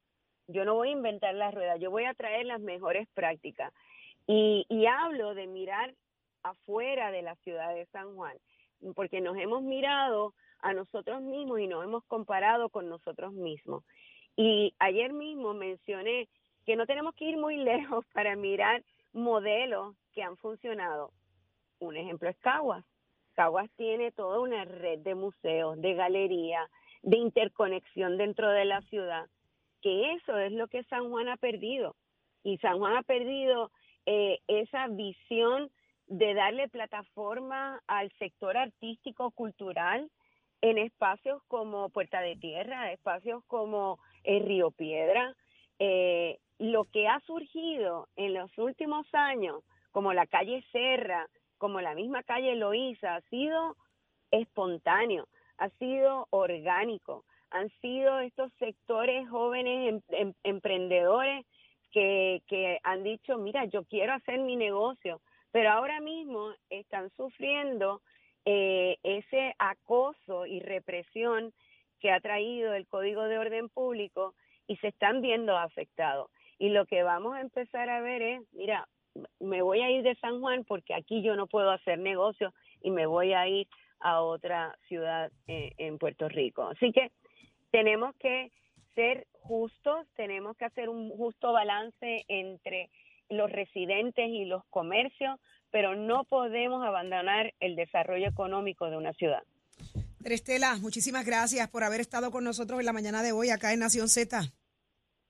Yo 0.47 0.65
no 0.65 0.75
voy 0.75 0.89
a 0.89 0.91
inventar 0.91 1.33
la 1.33 1.49
rueda, 1.49 1.77
yo 1.77 1.89
voy 1.89 2.05
a 2.05 2.13
traer 2.13 2.45
las 2.45 2.61
mejores 2.61 3.07
prácticas. 3.15 3.73
Y, 4.27 4.67
y 4.69 4.85
hablo 4.85 5.33
de 5.33 5.47
mirar 5.47 5.95
afuera 6.43 7.09
de 7.09 7.23
la 7.23 7.35
ciudad 7.37 7.73
de 7.73 7.87
San 7.87 8.15
Juan, 8.15 8.37
porque 8.93 9.19
nos 9.19 9.35
hemos 9.37 9.63
mirado 9.63 10.35
a 10.59 10.73
nosotros 10.73 11.23
mismos 11.23 11.59
y 11.59 11.65
nos 11.65 11.83
hemos 11.83 12.03
comparado 12.03 12.69
con 12.69 12.87
nosotros 12.87 13.33
mismos. 13.33 13.83
Y 14.35 14.75
ayer 14.77 15.11
mismo 15.11 15.55
mencioné 15.55 16.29
que 16.67 16.75
no 16.75 16.85
tenemos 16.85 17.15
que 17.15 17.25
ir 17.25 17.37
muy 17.37 17.57
lejos 17.63 18.05
para 18.13 18.35
mirar 18.35 18.83
modelos 19.11 19.95
que 20.13 20.21
han 20.21 20.37
funcionado. 20.37 21.09
Un 21.79 21.97
ejemplo 21.97 22.29
es 22.29 22.37
Caguas. 22.37 22.85
Caguas 23.35 23.69
tiene 23.75 24.11
toda 24.11 24.39
una 24.39 24.65
red 24.65 24.99
de 24.99 25.13
museos, 25.13 25.79
de 25.81 25.93
galerías, 25.93 26.69
de 27.03 27.17
interconexión 27.17 28.17
dentro 28.17 28.49
de 28.49 28.65
la 28.65 28.81
ciudad, 28.83 29.27
que 29.81 30.13
eso 30.13 30.37
es 30.39 30.51
lo 30.51 30.67
que 30.67 30.83
San 30.85 31.09
Juan 31.09 31.29
ha 31.29 31.37
perdido. 31.37 31.95
Y 32.43 32.57
San 32.57 32.79
Juan 32.79 32.95
ha 32.95 33.03
perdido 33.03 33.71
eh, 34.05 34.39
esa 34.47 34.87
visión 34.87 35.69
de 36.07 36.33
darle 36.33 36.69
plataforma 36.69 37.81
al 37.87 38.11
sector 38.17 38.57
artístico 38.57 39.31
cultural 39.31 40.09
en 40.61 40.77
espacios 40.77 41.41
como 41.47 41.89
Puerta 41.89 42.21
de 42.21 42.35
Tierra, 42.37 42.91
espacios 42.91 43.43
como 43.47 43.99
el 44.23 44.45
Río 44.45 44.71
Piedra. 44.71 45.35
Eh, 45.79 46.39
lo 46.57 46.85
que 46.85 47.07
ha 47.07 47.19
surgido 47.21 48.07
en 48.15 48.33
los 48.33 48.55
últimos 48.57 49.05
años, 49.13 49.63
como 49.91 50.13
la 50.13 50.25
calle 50.25 50.63
Serra, 50.71 51.27
como 51.57 51.81
la 51.81 51.95
misma 51.95 52.23
calle 52.23 52.55
Loíza, 52.55 53.15
ha 53.15 53.21
sido 53.29 53.75
espontáneo, 54.31 55.27
ha 55.57 55.69
sido 55.71 56.27
orgánico, 56.31 57.25
han 57.51 57.69
sido 57.81 58.19
estos 58.19 58.51
sectores 58.59 59.29
jóvenes 59.29 59.93
em, 60.09 60.19
em, 60.19 60.33
emprendedores 60.43 61.45
que, 61.91 62.41
que 62.47 62.79
han 62.83 63.03
dicho, 63.03 63.37
mira, 63.37 63.65
yo 63.65 63.85
quiero 63.85 64.13
hacer 64.13 64.39
mi 64.39 64.55
negocio, 64.55 65.21
pero 65.51 65.71
ahora 65.71 66.01
mismo 66.01 66.51
están 66.69 67.09
sufriendo 67.11 68.01
eh, 68.43 68.97
ese 69.03 69.55
acoso 69.57 70.45
y 70.45 70.59
represión 70.59 71.53
que 71.99 72.11
ha 72.11 72.19
traído 72.19 72.73
el 72.73 72.87
Código 72.87 73.23
de 73.23 73.37
Orden 73.37 73.69
Público 73.69 74.35
y 74.67 74.75
se 74.77 74.89
están 74.89 75.21
viendo 75.21 75.57
afectados. 75.57 76.29
Y 76.59 76.69
lo 76.69 76.85
que 76.85 77.03
vamos 77.03 77.35
a 77.35 77.41
empezar 77.41 77.89
a 77.89 78.01
ver 78.01 78.21
es, 78.21 78.41
mira, 78.53 78.87
me 79.39 79.61
voy 79.61 79.81
a 79.81 79.91
ir 79.91 80.03
de 80.03 80.15
San 80.15 80.39
Juan 80.41 80.63
porque 80.65 80.93
aquí 80.93 81.21
yo 81.21 81.35
no 81.35 81.47
puedo 81.47 81.71
hacer 81.71 81.99
negocio 81.99 82.53
y 82.81 82.91
me 82.91 83.05
voy 83.05 83.33
a 83.33 83.47
ir 83.47 83.67
a 83.99 84.21
otra 84.21 84.77
ciudad 84.87 85.31
eh, 85.47 85.73
en 85.77 85.97
Puerto 85.97 86.27
Rico. 86.29 86.67
Así 86.69 86.91
que 86.91 87.11
tenemos 87.71 88.15
que 88.17 88.51
ser 88.93 89.27
justos, 89.31 90.07
tenemos 90.15 90.55
que 90.57 90.65
hacer 90.65 90.89
un 90.89 91.09
justo 91.09 91.51
balance 91.51 92.25
entre 92.27 92.89
los 93.29 93.51
residentes 93.51 94.29
y 94.29 94.45
los 94.45 94.63
comercios, 94.69 95.39
pero 95.71 95.95
no 95.95 96.23
podemos 96.23 96.85
abandonar 96.85 97.53
el 97.59 97.75
desarrollo 97.75 98.27
económico 98.27 98.89
de 98.89 98.97
una 98.97 99.13
ciudad. 99.13 99.43
Estela, 100.23 100.75
muchísimas 100.77 101.25
gracias 101.25 101.69
por 101.69 101.83
haber 101.83 102.01
estado 102.01 102.31
con 102.31 102.43
nosotros 102.43 102.79
en 102.79 102.85
la 102.85 102.93
mañana 102.93 103.21
de 103.21 103.31
hoy 103.31 103.49
acá 103.49 103.73
en 103.73 103.79
Nación 103.79 104.09
Z. 104.09 104.41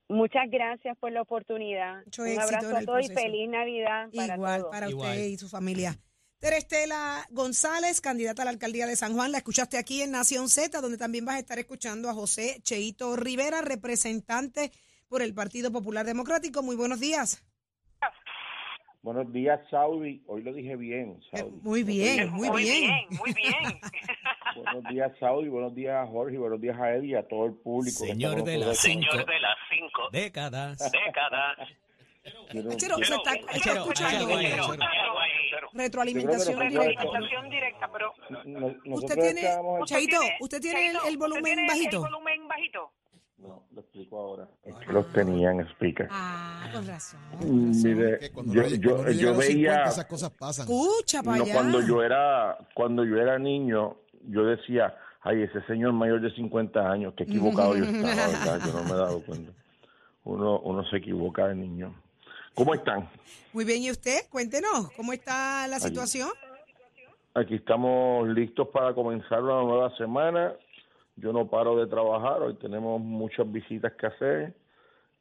Muchas 0.07 0.43
gracias 0.51 0.95
por 0.97 1.11
la 1.11 1.21
oportunidad. 1.23 2.03
Mucho 2.05 2.21
Un 2.21 2.27
éxito 2.29 2.43
abrazo 2.43 2.77
a 2.77 2.81
todos 2.81 3.05
y 3.09 3.13
feliz 3.13 3.49
Navidad 3.49 4.09
para 4.15 4.35
Igual 4.35 4.59
todos. 4.61 4.71
para 4.71 4.89
Igual. 4.89 5.09
usted 5.11 5.23
y 5.25 5.37
su 5.37 5.49
familia. 5.49 5.95
Terestela 6.39 7.25
González, 7.31 8.01
candidata 8.01 8.43
a 8.43 8.45
la 8.45 8.51
alcaldía 8.51 8.85
de 8.85 8.95
San 8.95 9.13
Juan, 9.15 9.31
la 9.31 9.39
escuchaste 9.39 9.77
aquí 9.77 10.01
en 10.03 10.11
Nación 10.11 10.47
Z, 10.49 10.79
donde 10.79 10.97
también 10.97 11.25
vas 11.25 11.35
a 11.37 11.39
estar 11.39 11.57
escuchando 11.57 12.07
a 12.09 12.13
José 12.13 12.59
Cheito 12.61 13.15
Rivera, 13.15 13.61
representante 13.61 14.71
por 15.07 15.21
el 15.23 15.33
Partido 15.33 15.71
Popular 15.71 16.05
Democrático. 16.05 16.61
Muy 16.61 16.75
buenos 16.75 16.99
días. 16.99 17.43
Buenos 19.01 19.31
días, 19.31 19.59
Saudi. 19.69 20.23
Hoy 20.27 20.41
lo 20.43 20.51
dije 20.53 20.75
bien, 20.75 21.19
Eh, 21.31 21.37
Saudi. 21.37 21.59
Muy 21.61 21.83
bien, 21.83 22.29
muy 22.31 22.49
bien. 22.63 22.91
muy 23.11 23.33
bien. 23.33 23.79
Buenos 24.55 24.83
días, 24.89 25.11
Saudi. 25.19 25.49
Buenos 25.49 25.73
días 25.73 26.07
Jorge. 26.09 26.37
Buenos 26.37 26.61
días 26.61 26.77
a 26.79 26.93
él 26.93 27.05
y 27.05 27.15
a 27.15 27.27
todo 27.27 27.45
el 27.45 27.53
público. 27.53 28.05
Señor 28.05 28.43
de 28.43 28.57
la 28.57 28.65
nosotros. 28.67 28.77
Señor 28.79 29.25
de 29.25 29.39
las 29.39 29.55
cinco 29.69 30.01
Décadas. 30.11 30.91
décadas. 30.91 31.57
Quiero- 32.49 32.71
se 33.03 33.13
está, 33.15 33.33
escuchando 33.73 34.27
retroalimentación 35.73 36.69
directa. 37.49 37.89
Pero 37.91 38.13
no- 38.45 38.95
Usted 38.95 39.15
tiene, 39.15 39.47
usted 40.39 40.61
tiene 40.61 40.91
el, 41.07 41.17
volumen 41.17 41.43
¿usted 41.43 41.53
tiene 41.55 41.67
bajito. 41.67 41.97
El 41.97 42.01
volumen 42.11 42.47
bajito. 42.47 42.91
No, 43.37 43.63
lo 43.73 43.81
explico 43.81 44.17
ahora. 44.19 44.47
Es 44.63 44.73
que 44.75 44.91
los 44.93 45.11
tenían 45.13 45.59
en 45.59 45.67
speaker. 45.67 46.07
Ah, 46.09 46.67
con 46.73 46.87
razón. 46.87 47.19
Mire, 47.83 48.17
Que 48.17 48.31
cuando 48.31 48.53
yo, 48.53 48.61
yo, 48.69 48.91
cuando 48.95 49.01
uno 49.01 49.11
llega 49.11 49.29
a 49.29 49.33
yo 49.33 49.33
los 49.33 49.45
50, 49.45 49.71
veía... 49.75 49.83
esas 49.83 50.05
cosas 50.05 50.31
pasan. 50.31 50.63
Escucha 50.65 51.21
para 51.21 51.37
No, 51.37 51.43
allá. 51.43 51.53
cuando 51.53 51.81
yo 51.85 52.01
era 52.01 52.57
cuando 52.73 53.03
yo 53.03 53.17
era 53.17 53.37
niño, 53.37 53.97
yo 54.29 54.45
decía, 54.45 54.95
ay, 55.21 55.43
ese 55.43 55.61
señor 55.63 55.93
mayor 55.93 56.21
de 56.21 56.31
50 56.31 56.91
años, 56.91 57.13
qué 57.15 57.23
equivocado 57.23 57.75
yo 57.75 57.83
estaba, 57.83 58.27
¿verdad? 58.27 58.61
Yo 58.65 58.73
no 58.73 58.83
me 58.83 58.91
he 58.91 58.95
dado 58.95 59.21
cuenta. 59.21 59.51
Uno, 60.23 60.59
uno 60.59 60.83
se 60.89 60.97
equivoca 60.97 61.47
de 61.47 61.55
niño. 61.55 61.93
¿Cómo 62.55 62.73
están? 62.73 63.09
Muy 63.53 63.65
bien, 63.65 63.83
¿y 63.83 63.91
usted? 63.91 64.21
Cuéntenos, 64.29 64.91
¿cómo 64.95 65.13
está 65.13 65.67
la 65.67 65.79
situación? 65.79 66.29
Aquí 67.33 67.55
estamos 67.55 68.29
listos 68.29 68.69
para 68.69 68.93
comenzar 68.93 69.43
una 69.43 69.61
nueva 69.61 69.95
semana. 69.97 70.53
Yo 71.17 71.33
no 71.33 71.47
paro 71.47 71.75
de 71.75 71.87
trabajar, 71.87 72.41
hoy 72.41 72.55
tenemos 72.55 72.99
muchas 73.01 73.49
visitas 73.51 73.91
que 73.93 74.07
hacer, 74.07 74.53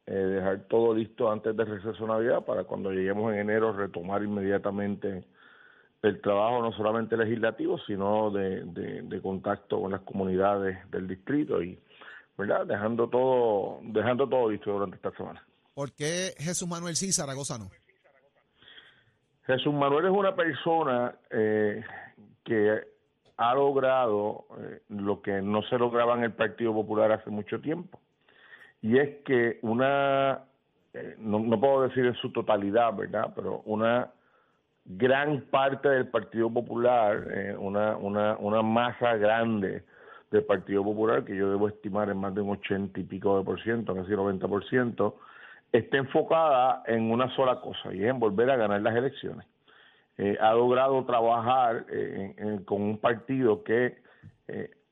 eh, 0.05 0.13
dejar 0.13 0.65
todo 0.69 0.93
listo 0.93 1.29
antes 1.29 1.55
del 1.55 1.67
receso 1.67 2.03
de 2.03 2.07
Navidad 2.07 2.45
para 2.45 2.63
cuando 2.63 2.91
lleguemos 2.91 3.33
en 3.33 3.39
enero 3.39 3.73
retomar 3.73 4.23
inmediatamente 4.23 5.25
el 6.05 6.21
trabajo 6.21 6.61
no 6.61 6.71
solamente 6.73 7.17
legislativo, 7.17 7.79
sino 7.79 8.31
de, 8.31 8.63
de, 8.65 9.01
de 9.01 9.21
contacto 9.21 9.81
con 9.81 9.91
las 9.91 10.01
comunidades 10.01 10.89
del 10.91 11.07
distrito 11.07 11.61
y 11.61 11.79
verdad 12.37 12.65
dejando 12.65 13.07
todo 13.07 13.79
dejando 13.81 14.27
todo 14.27 14.49
listo 14.49 14.71
durante 14.71 14.97
esta 14.97 15.11
semana. 15.11 15.43
¿Por 15.73 15.91
qué 15.93 16.33
Jesús 16.37 16.67
Manuel 16.67 16.95
sí, 16.95 17.11
Zaragoza 17.11 17.57
no? 17.57 17.69
Jesús 19.45 19.73
Manuel 19.73 20.05
es 20.05 20.11
una 20.11 20.35
persona 20.35 21.15
eh, 21.29 21.83
que 22.43 22.81
ha 23.37 23.53
logrado 23.53 24.45
eh, 24.59 24.81
lo 24.89 25.21
que 25.21 25.41
no 25.41 25.61
se 25.63 25.77
lograba 25.77 26.15
en 26.15 26.23
el 26.23 26.33
Partido 26.33 26.73
Popular 26.73 27.11
hace 27.11 27.29
mucho 27.29 27.59
tiempo. 27.59 27.99
Y 28.81 28.97
es 28.97 29.23
que 29.23 29.59
una, 29.61 30.45
eh, 30.93 31.15
no, 31.19 31.39
no 31.39 31.59
puedo 31.59 31.83
decir 31.83 32.05
en 32.05 32.15
su 32.15 32.31
totalidad, 32.31 32.95
¿verdad? 32.95 33.33
Pero 33.35 33.61
una 33.65 34.09
gran 34.85 35.41
parte 35.49 35.89
del 35.89 36.07
Partido 36.07 36.49
Popular, 36.51 37.27
eh, 37.31 37.55
una, 37.57 37.97
una, 37.97 38.37
una 38.37 38.61
masa 38.61 39.15
grande 39.15 39.83
del 40.31 40.43
Partido 40.43 40.83
Popular, 40.83 41.23
que 41.23 41.35
yo 41.35 41.49
debo 41.49 41.67
estimar 41.67 42.09
en 42.09 42.17
más 42.17 42.35
de 42.35 42.41
un 42.41 42.51
ochenta 42.51 42.99
y 42.99 43.03
pico 43.03 43.37
de 43.37 43.43
por 43.43 43.61
ciento, 43.63 43.95
casi 43.95 44.11
90 44.11 44.47
por 44.47 44.63
ciento, 44.69 45.17
está 45.71 45.97
enfocada 45.97 46.83
en 46.85 47.09
una 47.11 47.33
sola 47.35 47.59
cosa, 47.61 47.93
y 47.93 48.03
es 48.03 48.09
en 48.09 48.19
volver 48.19 48.49
a 48.51 48.57
ganar 48.57 48.81
las 48.81 48.95
elecciones. 48.95 49.45
Eh, 50.17 50.37
ha 50.39 50.53
logrado 50.53 51.03
trabajar 51.03 51.85
eh, 51.89 52.33
en- 52.37 52.63
con 52.63 52.81
un 52.81 52.97
partido 52.99 53.63
que 53.63 53.97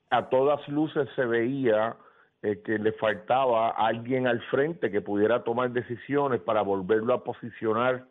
a 0.10 0.30
todas 0.30 0.68
luces 0.68 1.08
se 1.16 1.26
veía 1.26 1.96
que 2.42 2.78
le 2.80 2.92
faltaba 2.94 3.70
alguien 3.70 4.26
al 4.28 4.42
frente 4.50 4.90
que 4.92 5.00
pudiera 5.00 5.44
tomar 5.44 5.70
decisiones 5.70 6.42
para 6.42 6.62
volverlo 6.64 7.14
a 7.14 7.24
posicionar 7.24 8.06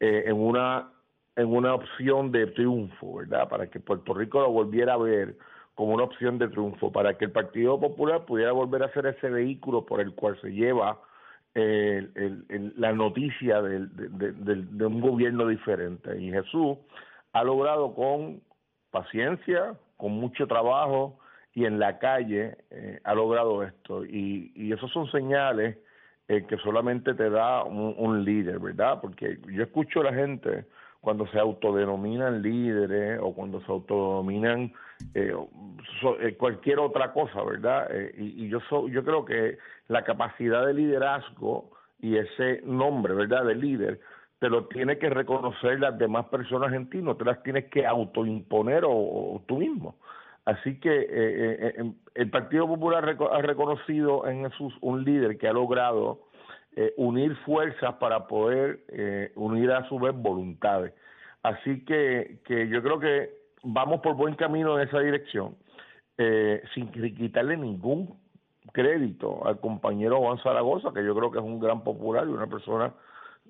en 0.00 0.34
una 0.40 0.90
en 1.36 1.46
una 1.54 1.74
opción 1.74 2.32
de 2.32 2.46
triunfo, 2.48 3.16
¿verdad? 3.16 3.48
Para 3.48 3.68
que 3.68 3.80
Puerto 3.80 4.14
Rico 4.14 4.40
lo 4.40 4.50
volviera 4.50 4.94
a 4.94 4.98
ver 4.98 5.36
como 5.74 5.94
una 5.94 6.04
opción 6.04 6.38
de 6.38 6.48
triunfo, 6.48 6.92
para 6.92 7.16
que 7.16 7.24
el 7.26 7.30
Partido 7.30 7.80
Popular 7.80 8.24
pudiera 8.26 8.52
volver 8.52 8.82
a 8.82 8.92
ser 8.92 9.06
ese 9.06 9.30
vehículo 9.30 9.86
por 9.86 10.00
el 10.00 10.14
cual 10.14 10.38
se 10.40 10.52
lleva 10.52 11.00
el- 11.54 12.74
la 12.76 12.92
noticia 12.92 13.60
de, 13.62 13.86
de 13.88 14.86
un 14.86 15.00
gobierno 15.00 15.46
diferente. 15.46 16.20
Y 16.20 16.30
Jesús 16.30 16.78
ha 17.32 17.44
logrado 17.44 17.94
con 17.94 18.40
paciencia, 18.90 19.74
con 19.96 20.12
mucho 20.12 20.46
trabajo 20.46 21.18
y 21.54 21.64
en 21.64 21.78
la 21.78 21.98
calle 21.98 22.56
eh, 22.70 23.00
ha 23.04 23.14
logrado 23.14 23.62
esto. 23.62 24.04
Y, 24.04 24.52
y 24.54 24.72
esos 24.72 24.90
son 24.92 25.10
señales 25.10 25.78
eh, 26.28 26.44
que 26.46 26.56
solamente 26.58 27.14
te 27.14 27.30
da 27.30 27.64
un, 27.64 27.94
un 27.98 28.24
líder, 28.24 28.58
¿verdad? 28.58 29.00
Porque 29.00 29.38
yo 29.48 29.62
escucho 29.62 30.00
a 30.00 30.04
la 30.04 30.14
gente 30.14 30.66
cuando 31.00 31.26
se 31.28 31.38
autodenominan 31.38 32.42
líderes 32.42 33.18
o 33.22 33.32
cuando 33.34 33.60
se 33.62 33.72
autodenominan 33.72 34.72
eh, 35.14 35.34
so- 36.00 36.20
eh, 36.20 36.36
cualquier 36.36 36.78
otra 36.78 37.12
cosa, 37.12 37.42
¿verdad? 37.42 37.88
Eh, 37.90 38.14
y, 38.18 38.44
y 38.44 38.48
yo 38.48 38.60
so- 38.68 38.88
yo 38.88 39.02
creo 39.02 39.24
que 39.24 39.58
la 39.88 40.04
capacidad 40.04 40.66
de 40.66 40.74
liderazgo 40.74 41.70
y 42.00 42.16
ese 42.16 42.60
nombre, 42.64 43.14
¿verdad? 43.14 43.44
De 43.44 43.54
líder 43.54 44.00
te 44.38 44.48
lo 44.48 44.66
tiene 44.66 44.98
que 44.98 45.10
reconocer 45.10 45.80
las 45.80 45.98
demás 45.98 46.26
personas 46.26 46.72
en 46.72 46.88
ti, 46.88 47.02
no 47.02 47.14
te 47.16 47.24
las 47.26 47.42
tienes 47.42 47.66
que 47.66 47.86
autoimponer 47.86 48.84
o, 48.86 48.90
o 48.92 49.42
tú 49.46 49.58
mismo. 49.58 49.96
Así 50.46 50.80
que 50.80 51.06
eh, 51.10 51.92
el 52.14 52.30
Partido 52.30 52.66
Popular 52.66 53.04
ha 53.32 53.42
reconocido 53.42 54.26
en 54.26 54.48
Jesús 54.48 54.74
un 54.80 55.04
líder 55.04 55.36
que 55.36 55.46
ha 55.48 55.52
logrado 55.52 56.20
eh, 56.76 56.92
unir 56.96 57.36
fuerzas 57.44 57.94
para 57.94 58.26
poder 58.26 58.80
eh, 58.88 59.32
unir 59.34 59.70
a 59.72 59.88
su 59.88 59.98
vez 59.98 60.14
voluntades. 60.14 60.92
Así 61.42 61.84
que, 61.84 62.38
yo 62.48 62.82
creo 62.82 62.98
que 62.98 63.30
vamos 63.62 64.00
por 64.00 64.14
buen 64.14 64.34
camino 64.34 64.78
en 64.78 64.86
esa 64.86 65.00
dirección, 65.00 65.56
eh, 66.18 66.62
sin 66.74 66.90
qui- 66.92 67.16
quitarle 67.16 67.56
ningún 67.56 68.18
crédito 68.72 69.46
al 69.46 69.58
compañero 69.58 70.18
Juan 70.18 70.38
Zaragoza, 70.38 70.92
que 70.92 71.04
yo 71.04 71.14
creo 71.14 71.30
que 71.30 71.38
es 71.38 71.44
un 71.44 71.58
gran 71.58 71.82
popular 71.82 72.26
y 72.26 72.30
una 72.30 72.46
persona 72.46 72.92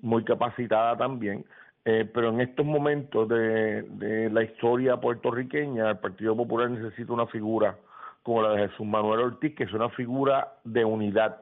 muy 0.01 0.23
capacitada 0.23 0.97
también. 0.97 1.45
Eh, 1.83 2.09
pero 2.13 2.29
en 2.29 2.41
estos 2.41 2.65
momentos 2.65 3.27
de, 3.27 3.81
de 3.83 4.29
la 4.29 4.43
historia 4.43 4.97
puertorriqueña, 4.97 5.89
el 5.89 5.97
Partido 5.97 6.35
Popular 6.35 6.69
necesita 6.69 7.11
una 7.11 7.27
figura 7.27 7.75
como 8.23 8.43
la 8.43 8.51
de 8.51 8.69
Jesús 8.69 8.85
Manuel 8.85 9.21
Ortiz, 9.21 9.55
que 9.55 9.63
es 9.63 9.73
una 9.73 9.89
figura 9.89 10.53
de 10.63 10.85
unidad, 10.85 11.41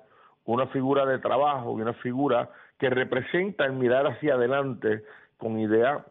una 0.54 0.68
figura 0.68 1.06
de 1.06 1.20
trabajo 1.20 1.78
y 1.78 1.82
una 1.82 1.94
figura 1.94 2.50
que 2.80 2.90
representa 2.90 3.66
el 3.66 3.74
mirar 3.74 4.08
hacia 4.08 4.34
adelante 4.34 5.04
con 5.38 5.60
ideas 5.60 6.04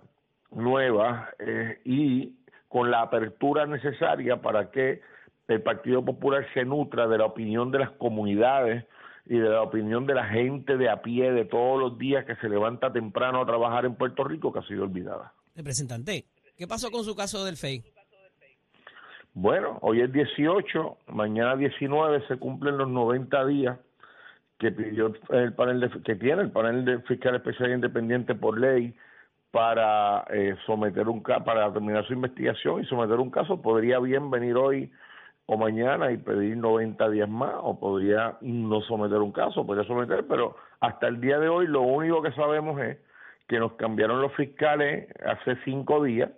nuevas 0.53 1.29
eh, 1.41 1.81
y 1.85 2.37
con 2.69 2.91
la 2.91 3.03
apertura 3.03 3.67
necesaria 3.67 4.41
para 4.41 4.71
que 4.71 5.01
el 5.49 5.63
Partido 5.63 6.05
Popular 6.05 6.47
se 6.55 6.65
nutra 6.65 7.09
de 7.09 7.19
la 7.19 7.25
opinión 7.25 7.71
de 7.71 7.81
las 7.81 7.91
comunidades 7.93 8.85
y 9.27 9.39
de 9.39 9.49
la 9.49 9.63
opinión 9.63 10.07
de 10.07 10.15
la 10.15 10.27
gente 10.27 10.77
de 10.77 10.89
a 10.89 11.03
pie 11.03 11.33
de 11.33 11.45
todos 11.45 11.81
los 11.81 11.99
días 11.99 12.25
que 12.25 12.37
se 12.37 12.49
levanta 12.49 12.93
temprano 12.93 13.43
a 13.43 13.47
trabajar 13.47 13.87
en 13.87 13.97
Puerto 13.97 14.23
Rico 14.25 14.53
que 14.53 14.61
ha 14.61 14.69
sido 14.69 14.85
olvidada. 14.85 15.33
Representante, 15.57 16.27
¿qué 16.57 16.67
pasó 16.69 16.91
con 16.91 17.03
su 17.03 17.17
caso 17.17 17.45
del 17.45 17.57
FEI? 17.57 17.83
Bueno, 19.35 19.79
hoy 19.83 20.01
es 20.01 20.13
18, 20.13 20.99
mañana 21.09 21.57
19 21.57 22.27
se 22.29 22.37
cumplen 22.37 22.79
los 22.79 22.89
90 22.89 23.47
días 23.47 23.79
que 24.59 24.73
pidió 24.73 25.13
el 25.31 25.53
panel 25.55 25.81
de, 25.81 25.91
que 26.03 26.17
tiene 26.17 26.43
el 26.43 26.51
panel 26.51 26.85
de 26.85 26.99
fiscal 27.03 27.37
especial 27.37 27.73
independiente 27.73 28.35
por 28.35 28.59
ley 28.59 28.95
para 29.51 30.25
eh, 30.31 30.57
someter 30.67 31.09
un 31.09 31.23
para 31.23 31.73
terminar 31.73 32.07
su 32.07 32.13
investigación 32.13 32.83
y 32.83 32.87
someter 32.87 33.19
un 33.19 33.31
caso, 33.31 33.63
podría 33.63 33.99
bien 34.01 34.31
venir 34.31 34.57
hoy 34.57 34.91
o 35.47 35.57
mañana 35.57 36.13
y 36.13 36.19
pedir 36.19 36.57
90 36.59 37.09
días 37.09 37.29
más, 37.29 37.55
o 37.63 37.81
podría 37.81 38.37
no 38.43 38.83
someter 38.83 39.19
un 39.19 39.33
caso, 39.33 39.65
podría 39.65 39.85
someter, 39.85 40.27
pero 40.29 40.57
hasta 40.81 41.09
el 41.09 41.21
día 41.21 41.39
de 41.39 41.49
hoy 41.49 41.67
lo 41.67 41.83
único 41.83 42.21
que 42.21 42.33
sabemos 42.33 42.79
es 42.83 42.99
que 43.47 43.59
nos 43.59 43.73
cambiaron 43.75 44.21
los 44.21 44.35
fiscales 44.35 45.09
hace 45.25 45.57
cinco 45.65 46.03
días, 46.03 46.31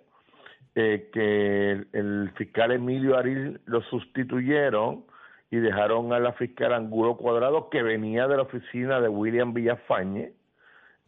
eh, 0.75 1.09
que 1.11 1.71
el, 1.71 1.87
el 1.91 2.31
fiscal 2.37 2.71
Emilio 2.71 3.17
Aril 3.17 3.59
lo 3.65 3.81
sustituyeron 3.81 5.03
y 5.51 5.57
dejaron 5.57 6.13
a 6.13 6.19
la 6.19 6.31
fiscal 6.33 6.73
Angulo 6.73 7.17
Cuadrado, 7.17 7.69
que 7.69 7.83
venía 7.83 8.27
de 8.27 8.37
la 8.37 8.43
oficina 8.43 8.99
de 9.01 9.09
William 9.09 9.53
Villafañe, 9.53 10.31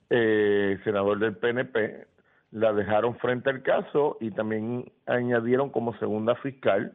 eh, 0.10 0.78
senador 0.84 1.18
del 1.20 1.38
PNP, 1.38 2.06
la 2.52 2.74
dejaron 2.74 3.16
frente 3.18 3.50
al 3.50 3.64
caso 3.64 4.18
y 4.20 4.32
también 4.32 4.92
añadieron 5.08 5.70
como 5.70 5.98
segunda 5.98 6.36
fiscal 6.36 6.94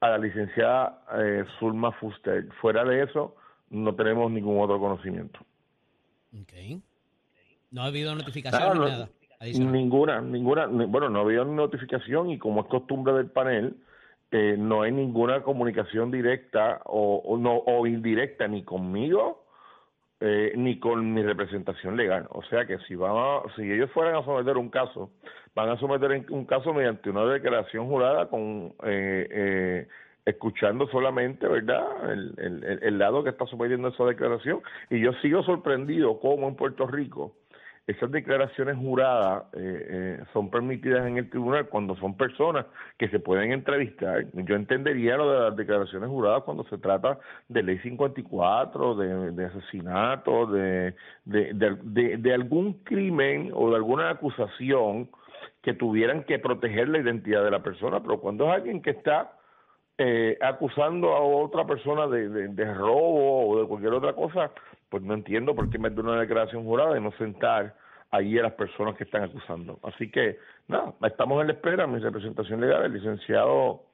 a 0.00 0.10
la 0.10 0.18
licenciada 0.18 1.02
eh, 1.18 1.44
Zulma 1.58 1.90
Fuster. 1.92 2.46
Fuera 2.60 2.84
de 2.84 3.02
eso, 3.02 3.34
no 3.70 3.94
tenemos 3.96 4.30
ningún 4.30 4.60
otro 4.62 4.78
conocimiento. 4.78 5.40
Ok. 6.38 6.52
No 7.70 7.82
ha 7.82 7.86
habido 7.86 8.14
notificación 8.14 8.74
ni 8.74 8.78
no- 8.78 8.88
nada. 8.88 9.08
Ninguna, 9.58 10.20
ninguna, 10.20 10.66
ni- 10.66 10.84
bueno, 10.84 11.08
no 11.08 11.20
había 11.20 11.44
notificación 11.44 12.28
y 12.30 12.38
como 12.38 12.60
es 12.60 12.66
costumbre 12.66 13.14
del 13.14 13.30
panel, 13.30 13.74
eh, 14.32 14.56
no 14.58 14.82
hay 14.82 14.92
ninguna 14.92 15.42
comunicación 15.42 16.10
directa 16.10 16.80
o, 16.84 17.16
o 17.24 17.36
no 17.38 17.56
o 17.66 17.86
indirecta 17.86 18.46
ni 18.48 18.62
conmigo 18.64 19.44
eh, 20.20 20.52
ni 20.56 20.78
con 20.78 21.12
mi 21.14 21.22
representación 21.22 21.96
legal. 21.96 22.26
O 22.30 22.42
sea 22.44 22.66
que 22.66 22.78
si 22.80 22.94
van 22.94 23.12
a- 23.16 23.40
si 23.56 23.62
ellos 23.70 23.90
fueran 23.92 24.16
a 24.16 24.24
someter 24.24 24.56
un 24.58 24.68
caso, 24.68 25.10
van 25.54 25.70
a 25.70 25.78
someter 25.78 26.26
un 26.30 26.44
caso 26.44 26.74
mediante 26.74 27.08
una 27.10 27.24
declaración 27.24 27.86
jurada 27.88 28.28
con 28.28 28.74
eh, 28.84 29.26
eh, 29.30 29.88
escuchando 30.26 30.86
solamente, 30.88 31.48
¿verdad? 31.48 32.12
El, 32.12 32.34
el- 32.36 32.64
el- 32.64 32.82
el 32.82 32.98
lado 32.98 33.24
que 33.24 33.30
está 33.30 33.46
sometiendo 33.46 33.88
esa 33.88 34.04
declaración. 34.04 34.60
Y 34.90 35.00
yo 35.00 35.12
sigo 35.22 35.42
sorprendido 35.42 36.20
cómo 36.20 36.46
en 36.48 36.54
Puerto 36.54 36.86
Rico 36.86 37.32
esas 37.86 38.10
declaraciones 38.10 38.76
juradas 38.76 39.44
eh, 39.54 39.86
eh, 39.90 40.24
son 40.32 40.50
permitidas 40.50 41.06
en 41.06 41.16
el 41.16 41.28
tribunal 41.28 41.68
cuando 41.68 41.96
son 41.96 42.16
personas 42.16 42.66
que 42.98 43.08
se 43.08 43.18
pueden 43.18 43.52
entrevistar. 43.52 44.26
Yo 44.32 44.54
entendería 44.54 45.16
lo 45.16 45.32
de 45.32 45.40
las 45.40 45.56
declaraciones 45.56 46.08
juradas 46.08 46.44
cuando 46.44 46.64
se 46.64 46.78
trata 46.78 47.18
de 47.48 47.62
ley 47.62 47.78
54, 47.78 48.94
de, 48.94 49.32
de 49.32 49.44
asesinato, 49.44 50.46
de, 50.46 50.94
de, 51.24 52.34
algún 52.34 52.74
crimen 52.84 53.50
o 53.54 53.70
de 53.70 53.76
alguna 53.76 54.10
acusación 54.10 55.08
que 55.62 55.74
tuvieran 55.74 56.24
que 56.24 56.38
proteger 56.38 56.88
la 56.88 56.98
identidad 56.98 57.42
de 57.42 57.50
la 57.50 57.62
persona, 57.62 58.00
pero 58.00 58.20
cuando 58.20 58.46
es 58.46 58.52
alguien 58.52 58.82
que 58.82 58.90
está 58.90 59.32
eh, 59.98 60.38
acusando 60.40 61.12
a 61.12 61.20
otra 61.20 61.66
persona 61.66 62.06
de, 62.06 62.28
de 62.28 62.74
robo 62.74 63.50
o 63.50 63.60
de 63.60 63.68
cualquier 63.68 63.92
otra 63.92 64.14
cosa, 64.14 64.50
pues 64.90 65.02
no 65.02 65.14
entiendo 65.14 65.54
por 65.54 65.70
qué 65.70 65.78
meter 65.78 66.00
una 66.00 66.20
declaración 66.20 66.64
jurada 66.64 66.98
y 66.98 67.00
no 67.00 67.12
sentar 67.12 67.76
allí 68.10 68.38
a 68.38 68.42
las 68.42 68.52
personas 68.52 68.96
que 68.96 69.04
están 69.04 69.22
acusando. 69.22 69.78
Así 69.82 70.10
que, 70.10 70.38
nada, 70.68 70.94
estamos 71.06 71.40
en 71.40 71.46
la 71.46 71.52
espera, 71.54 71.86
mi 71.86 72.00
representación 72.00 72.60
legal, 72.60 72.84
el 72.84 72.92
licenciado 72.92 73.84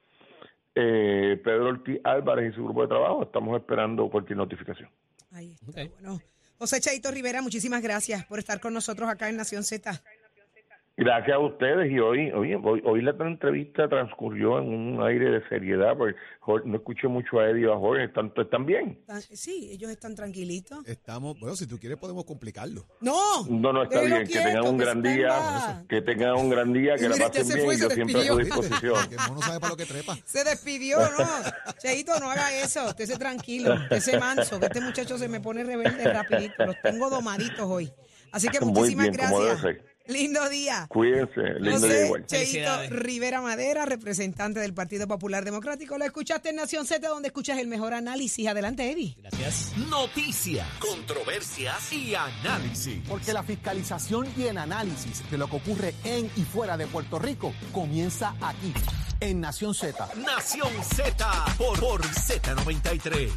eh, 0.73 1.39
Pedro 1.43 1.69
Ortiz 1.69 1.99
Álvarez 2.03 2.51
y 2.51 2.55
su 2.55 2.63
grupo 2.63 2.81
de 2.81 2.87
trabajo, 2.87 3.23
estamos 3.23 3.57
esperando 3.59 4.09
cualquier 4.09 4.37
notificación. 4.37 4.89
Ahí 5.31 5.53
está, 5.53 5.85
bueno. 5.87 6.19
José 6.57 6.79
Chaito 6.81 7.11
Rivera, 7.11 7.43
muchísimas 7.43 7.83
gracias 7.83 8.25
por 8.25 8.39
estar 8.39 8.59
con 8.59 8.73
nosotros 8.73 9.07
acá 9.07 9.29
en 9.29 9.37
Nación 9.37 9.63
Z. 9.63 10.01
Gracias 10.99 11.35
a 11.35 11.39
ustedes 11.39 11.91
y 11.91 11.99
hoy, 11.99 12.31
hoy, 12.31 12.55
hoy, 12.55 12.81
hoy 12.83 13.01
la 13.03 13.11
entrevista 13.11 13.87
transcurrió 13.87 14.57
en 14.57 14.67
un 14.69 15.03
aire 15.05 15.29
de 15.29 15.47
seriedad, 15.47 15.95
porque 15.95 16.15
Jorge- 16.39 16.67
no 16.67 16.77
escuché 16.77 17.07
mucho 17.07 17.39
a 17.39 17.47
Eddie 17.51 17.67
o 17.67 17.73
a 17.75 17.77
Jorge, 17.77 18.05
¿están, 18.05 18.33
están 18.35 18.65
bien? 18.65 18.99
Sí, 19.31 19.69
ellos 19.71 19.91
están 19.91 20.15
tranquilitos. 20.15 20.79
Estamos, 20.87 21.39
bueno, 21.39 21.55
si 21.55 21.67
tú 21.67 21.77
quieres 21.79 21.99
podemos 21.99 22.25
complicarlo. 22.25 22.83
No, 22.99 23.45
No, 23.47 23.71
no, 23.73 23.83
está 23.83 24.01
bien, 24.01 24.25
que 24.25 24.39
tengan 24.39 24.65
un 24.65 24.77
que 24.79 24.83
gran 24.85 25.01
día, 25.03 25.85
que 25.87 26.01
tengan 26.01 26.33
un 26.33 26.49
gran 26.49 26.73
día, 26.73 26.95
que 26.95 27.09
la 27.09 27.15
pasen 27.15 27.45
se 27.45 27.53
bien 27.53 27.65
fue, 27.67 27.77
yo 27.77 27.89
siempre 27.91 28.15
a 28.19 28.23
su 28.25 28.35
despidió. 28.37 28.55
disposición. 28.57 28.95
Que 29.09 29.15
el 29.15 29.21
mono 29.29 29.41
sabe 29.43 29.59
para 29.59 29.69
lo 29.73 29.77
que 29.77 29.85
trepa. 29.85 30.17
Se 30.25 30.43
despidió, 30.43 30.97
¿no? 30.97 31.73
Cheito, 31.77 32.19
no 32.19 32.31
haga 32.31 32.51
eso. 32.59 32.87
Usted 32.87 33.05
se 33.05 33.17
tranquilo, 33.19 33.75
usted 33.75 33.99
se 33.99 34.19
manso, 34.19 34.59
que 34.59 34.65
este 34.65 34.81
muchacho 34.81 35.19
se 35.19 35.27
me 35.29 35.39
pone 35.41 35.63
rebelde 35.63 36.11
rapidito. 36.11 36.65
Los 36.65 36.81
tengo 36.81 37.11
domaditos 37.11 37.65
hoy. 37.69 37.91
Así 38.31 38.49
que 38.49 38.59
Muy 38.59 38.73
muchísimas 38.73 39.09
bien, 39.11 39.17
como 39.29 39.39
debe 39.41 39.51
gracias. 39.61 39.85
Lindo 40.07 40.47
día. 40.49 40.87
Cuídense, 40.89 41.41
lindo 41.59 41.87
día 41.87 42.05
igual. 42.05 42.25
Cheito. 42.25 42.71
Rivera 42.89 43.41
Madera, 43.41 43.85
representante 43.85 44.59
del 44.59 44.73
Partido 44.73 45.07
Popular 45.07 45.43
Democrático. 45.43 45.97
Lo 45.97 46.05
escuchaste 46.05 46.49
en 46.49 46.55
Nación 46.57 46.85
Z, 46.85 47.07
donde 47.07 47.27
escuchas 47.27 47.57
el 47.59 47.67
mejor 47.67 47.93
análisis. 47.93 48.47
Adelante, 48.47 48.89
Eddie. 48.91 49.17
Gracias. 49.21 49.73
Noticias, 49.89 50.67
controversias 50.79 51.91
y 51.91 52.15
análisis. 52.15 53.01
Porque 53.07 53.33
la 53.33 53.43
fiscalización 53.43 54.27
y 54.37 54.43
el 54.43 54.57
análisis 54.57 55.29
de 55.29 55.37
lo 55.37 55.49
que 55.49 55.57
ocurre 55.57 55.93
en 56.03 56.29
y 56.35 56.43
fuera 56.43 56.77
de 56.77 56.87
Puerto 56.87 57.19
Rico 57.19 57.53
comienza 57.71 58.35
aquí, 58.41 58.73
en 59.19 59.41
Nación 59.41 59.73
Z. 59.73 60.07
Nación 60.15 60.71
Z 60.83 61.45
por, 61.57 61.79
por 61.79 62.01
Z93. 62.01 63.29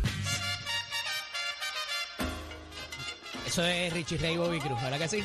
Eso 3.47 3.65
es 3.65 3.93
Richie 3.93 4.19
Ray 4.19 4.37
Bobby 4.37 4.61
Cruz, 4.61 4.81
¿verdad 4.81 4.99
que 4.99 5.09
sí? 5.09 5.25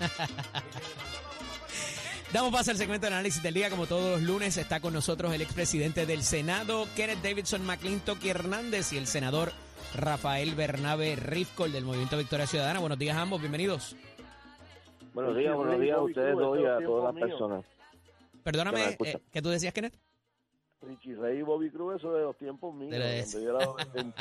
Damos 2.32 2.52
paso 2.52 2.70
al 2.70 2.76
segmento 2.76 3.06
de 3.06 3.12
análisis 3.12 3.42
del 3.42 3.54
día. 3.54 3.70
Como 3.70 3.86
todos 3.86 4.20
los 4.20 4.22
lunes, 4.22 4.56
está 4.56 4.78
con 4.80 4.92
nosotros 4.92 5.34
el 5.34 5.42
expresidente 5.42 6.06
del 6.06 6.22
Senado, 6.22 6.86
Kenneth 6.94 7.22
Davidson 7.22 7.66
McClintock 7.66 8.24
Hernández, 8.24 8.92
y 8.92 8.98
el 8.98 9.08
senador 9.08 9.50
Rafael 9.94 10.54
Bernabe 10.54 11.16
Rifkol 11.16 11.72
del 11.72 11.84
Movimiento 11.84 12.16
Victoria 12.16 12.46
Ciudadana. 12.46 12.78
Buenos 12.78 12.98
días 12.98 13.16
a 13.16 13.22
ambos, 13.22 13.40
bienvenidos. 13.40 13.96
Buenos 15.12 15.36
días, 15.36 15.56
buenos 15.56 15.80
días 15.80 15.96
a 15.96 16.02
ustedes 16.02 16.36
dos 16.36 16.60
y 16.60 16.64
a 16.64 16.78
todas 16.78 17.12
las 17.12 17.22
personas. 17.22 17.64
Perdóname, 18.44 18.96
eh, 19.04 19.18
¿qué 19.32 19.42
tú 19.42 19.48
decías, 19.48 19.74
Kenneth? 19.74 19.98
Richie 20.82 21.16
Rey 21.16 21.38
y 21.38 21.42
Bobby 21.42 21.68
Cruz, 21.70 21.96
eso 21.96 22.14
de 22.14 22.22
los 22.22 22.38
tiempos 22.38 22.72
míos. 22.74 22.92
De 22.92 23.26
yo 23.42 23.50
era. 23.50 23.66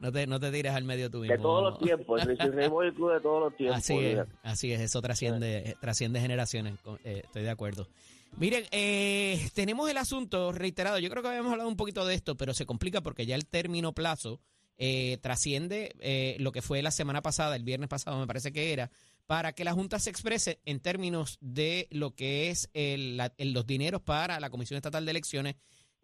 No 0.00 0.10
te, 0.12 0.26
no 0.26 0.38
te 0.40 0.50
tires 0.50 0.72
al 0.72 0.84
medio 0.84 1.10
tú 1.10 1.18
mismo. 1.20 1.36
de 1.36 1.42
todos 1.42 1.62
los 1.70 1.78
tiempos, 1.78 2.22
el 2.26 2.68
Bobby 2.70 2.92
Cruz 2.92 3.12
de 3.14 3.20
todos 3.20 3.40
los 3.44 3.56
tiempos. 3.56 3.78
Así 3.78 3.98
es, 3.98 4.18
así 4.42 4.72
es, 4.72 4.80
eso 4.80 5.00
trasciende, 5.02 5.76
trasciende 5.80 6.20
generaciones, 6.20 6.74
eh, 7.04 7.22
estoy 7.24 7.42
de 7.42 7.50
acuerdo. 7.50 7.88
Miren, 8.36 8.64
eh, 8.70 9.48
tenemos 9.54 9.90
el 9.90 9.96
asunto 9.96 10.52
reiterado, 10.52 10.98
yo 10.98 11.08
creo 11.10 11.22
que 11.22 11.28
habíamos 11.30 11.50
hablado 11.52 11.68
un 11.68 11.76
poquito 11.76 12.06
de 12.06 12.14
esto, 12.14 12.36
pero 12.36 12.52
se 12.54 12.66
complica 12.66 13.00
porque 13.00 13.24
ya 13.26 13.34
el 13.34 13.46
término 13.46 13.92
plazo 13.94 14.40
eh, 14.80 15.18
trasciende 15.20 16.36
lo 16.38 16.52
que 16.52 16.62
fue 16.62 16.82
la 16.82 16.90
semana 16.92 17.20
pasada, 17.22 17.56
el 17.56 17.64
viernes 17.64 17.88
pasado 17.88 18.18
me 18.18 18.26
parece 18.28 18.52
que 18.52 18.72
era, 18.72 18.90
para 19.26 19.52
que 19.52 19.64
la 19.64 19.72
Junta 19.72 19.98
se 19.98 20.08
exprese 20.08 20.60
en 20.64 20.78
términos 20.80 21.36
de 21.40 21.88
lo 21.90 22.14
que 22.14 22.48
es 22.50 22.70
el- 22.74 23.16
la- 23.16 23.34
el- 23.38 23.52
los 23.52 23.66
dineros 23.66 24.00
para 24.02 24.38
la 24.40 24.50
Comisión 24.50 24.76
Estatal 24.76 25.04
de 25.04 25.10
Elecciones, 25.10 25.56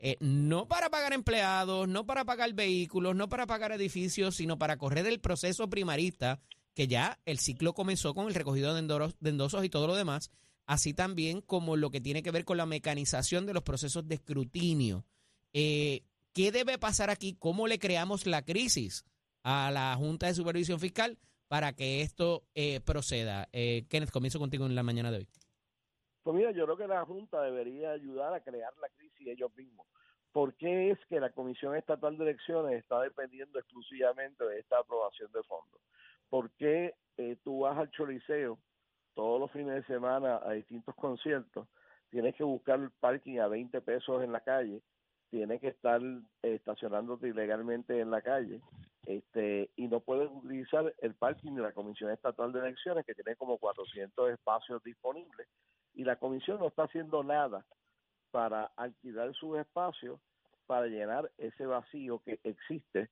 eh, 0.07 0.19
no 0.21 0.69
para 0.69 0.91
pagar 0.91 1.15
empleados, 1.15 1.89
no 1.89 2.05
para 2.05 2.27
pagar 2.27 2.53
vehículos, 2.53 3.17
no 3.17 3.31
para 3.31 3.47
pagar 3.47 3.73
edificios, 3.73 4.37
sino 4.37 4.59
para 4.59 4.77
correr 4.77 5.07
el 5.07 5.19
proceso 5.19 5.71
primarista 5.71 6.43
que 6.75 6.87
ya 6.87 7.19
el 7.25 7.39
ciclo 7.39 7.73
comenzó 7.73 8.13
con 8.15 8.27
el 8.27 8.35
recogido 8.35 8.75
de, 8.75 8.83
endoros- 8.83 9.17
de 9.21 9.31
endosos 9.31 9.65
y 9.65 9.71
todo 9.71 9.87
lo 9.87 9.95
demás, 9.97 10.31
así 10.67 10.93
también 10.93 11.41
como 11.41 11.77
lo 11.77 11.91
que 11.91 12.03
tiene 12.03 12.23
que 12.23 12.33
ver 12.33 12.45
con 12.45 12.59
la 12.59 12.67
mecanización 12.67 13.47
de 13.47 13.55
los 13.55 13.63
procesos 13.63 14.07
de 14.07 14.17
escrutinio. 14.17 15.07
Eh, 15.55 16.03
¿Qué 16.35 16.53
debe 16.53 16.77
pasar 16.79 17.09
aquí? 17.09 17.35
¿Cómo 17.39 17.67
le 17.67 17.79
creamos 17.79 18.27
la 18.27 18.43
crisis 18.43 19.05
a 19.43 19.71
la 19.71 19.95
Junta 19.97 20.27
de 20.27 20.35
Supervisión 20.35 20.81
Fiscal 20.81 21.17
para 21.49 21.73
que 21.73 22.03
esto 22.03 22.45
eh, 22.55 22.81
proceda? 22.81 23.49
Eh, 23.53 23.87
Kenneth, 23.89 24.11
comienzo 24.11 24.39
contigo 24.39 24.67
en 24.67 24.75
la 24.75 24.83
mañana 24.83 25.11
de 25.11 25.19
hoy. 25.19 25.29
Pues 26.25 26.37
mira, 26.37 26.51
yo 26.53 26.65
creo 26.65 26.77
que 26.79 26.89
la 26.89 27.05
Junta 27.05 27.43
debería 27.43 27.91
ayudar 27.93 28.33
a 28.33 28.41
crear 28.41 28.73
la 28.81 28.89
crisis 28.89 29.29
ellos 29.29 29.55
mismos. 29.55 29.87
¿Por 30.33 30.55
qué 30.55 30.91
es 30.91 30.99
que 31.07 31.21
la 31.21 31.31
Comisión 31.31 31.77
Estatal 31.77 32.17
de 32.17 32.25
Elecciones 32.25 32.79
está 32.79 33.01
dependiendo 33.01 33.59
exclusivamente 33.59 34.43
de 34.43 34.59
esta 34.59 34.79
aprobación 34.79 35.31
de 35.33 35.43
fondos? 35.43 35.81
¿Por 36.31 36.51
qué 36.53 36.95
eh, 37.19 37.37
tú 37.45 37.61
vas 37.61 37.77
al 37.77 37.91
Choliseo 37.91 38.59
todos 39.15 39.39
los 39.39 39.53
fines 39.53 39.75
de 39.75 39.85
semana 39.85 40.41
a 40.43 40.53
distintos 40.53 40.95
conciertos, 40.97 41.69
tienes 42.11 42.35
que 42.35 42.43
buscar 42.43 42.81
el 42.81 42.91
parking 42.91 43.39
a 43.39 43.47
20 43.47 43.81
pesos 43.83 44.25
en 44.25 44.33
la 44.33 44.41
calle, 44.41 44.83
tienes 45.31 45.61
que 45.61 45.69
estar 45.69 46.01
eh, 46.03 46.55
estacionándote 46.55 47.29
ilegalmente 47.29 48.01
en 48.01 48.11
la 48.11 48.23
calle 48.23 48.61
este 49.07 49.71
y 49.77 49.89
no 49.89 50.01
puedes 50.01 50.31
utilizar 50.31 50.95
el 51.03 51.15
parking 51.15 51.53
de 51.55 51.63
la 51.63 51.73
Comisión 51.73 52.11
Estatal 52.11 52.53
de 52.53 52.61
Elecciones 52.61 53.05
que 53.05 53.15
tiene 53.15 53.37
como 53.37 53.59
400 53.59 54.31
espacios 54.31 54.83
disponibles 54.83 55.47
y 55.95 56.05
la 56.05 56.17
comisión 56.17 56.59
no 56.59 56.69
está 56.69 56.85
haciendo 56.85 57.23
nada 57.23 57.65
para 58.31 58.65
alquilar 58.77 59.33
sus 59.35 59.59
espacios 59.59 60.21
para 60.67 60.87
llenar 60.87 61.31
ese 61.39 61.67
vacío 61.67 62.21
que 62.25 62.41
existe 62.43 63.11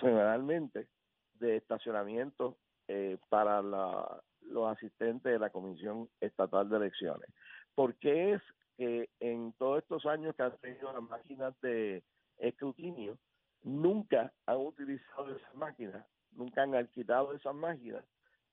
semanalmente 0.00 0.88
de 1.34 1.56
estacionamiento 1.56 2.56
eh, 2.88 3.18
para 3.28 3.60
la, 3.62 4.22
los 4.42 4.70
asistentes 4.70 5.32
de 5.32 5.38
la 5.38 5.50
Comisión 5.50 6.08
Estatal 6.20 6.68
de 6.68 6.76
Elecciones. 6.76 7.28
Porque 7.74 8.34
es 8.34 8.42
que 8.76 9.10
en 9.20 9.52
todos 9.54 9.82
estos 9.82 10.06
años 10.06 10.34
que 10.36 10.44
han 10.44 10.56
tenido 10.58 10.92
las 10.92 11.02
máquinas 11.02 11.60
de 11.60 12.02
escrutinio, 12.38 13.18
nunca 13.62 14.32
han 14.46 14.58
utilizado 14.58 15.34
esas 15.34 15.54
máquinas, 15.54 16.06
nunca 16.32 16.62
han 16.62 16.74
alquilado 16.74 17.34
esas 17.34 17.54
máquinas 17.54 18.04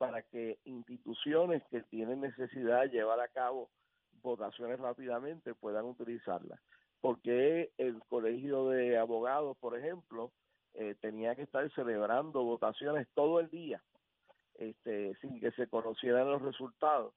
para 0.06 0.22
que 0.24 0.58
instituciones 0.66 1.64
que 1.70 1.82
tienen 1.84 2.22
necesidad 2.22 2.82
de 2.82 2.90
llevar 2.90 3.20
a 3.20 3.28
cabo 3.28 3.70
votaciones 4.22 4.80
rápidamente 4.80 5.54
puedan 5.54 5.86
utilizarlas. 5.86 6.60
Porque 7.02 7.72
el 7.78 8.00
Colegio 8.08 8.70
de 8.70 8.98
Abogados, 8.98 9.58
por 9.58 9.78
ejemplo, 9.78 10.32
eh, 10.74 10.96
tenía 11.02 11.36
que 11.36 11.42
estar 11.44 11.70
celebrando 11.74 12.44
votaciones 12.44 13.08
todo 13.14 13.40
el 13.40 13.50
día 13.50 13.84
este, 14.56 15.14
sin 15.16 15.40
que 15.40 15.52
se 15.52 15.68
conocieran 15.68 16.30
los 16.30 16.42
resultados, 16.42 17.14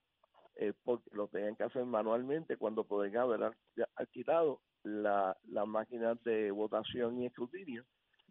eh, 0.57 0.73
porque 0.85 1.09
lo 1.13 1.29
tenían 1.29 1.55
que 1.55 1.65
hacer 1.65 1.85
manualmente 1.85 2.57
cuando 2.57 2.85
podían 2.85 3.19
haber 3.19 3.43
al- 3.45 3.57
alquilado 3.95 4.61
la, 4.83 5.37
las 5.49 5.67
máquinas 5.67 6.23
de 6.25 6.51
votación 6.51 7.21
y 7.23 7.27
escrutinio 7.27 7.85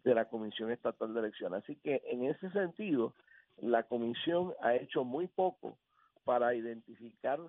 de 0.04 0.14
la 0.14 0.28
Comisión 0.28 0.70
Estatal 0.70 1.14
de 1.14 1.20
Elecciones. 1.20 1.62
Así 1.62 1.76
que 1.76 2.02
en 2.06 2.24
ese 2.24 2.50
sentido, 2.50 3.14
la 3.58 3.82
Comisión 3.84 4.54
ha 4.60 4.74
hecho 4.74 5.04
muy 5.04 5.26
poco 5.26 5.76
para 6.24 6.54
identificar 6.54 7.40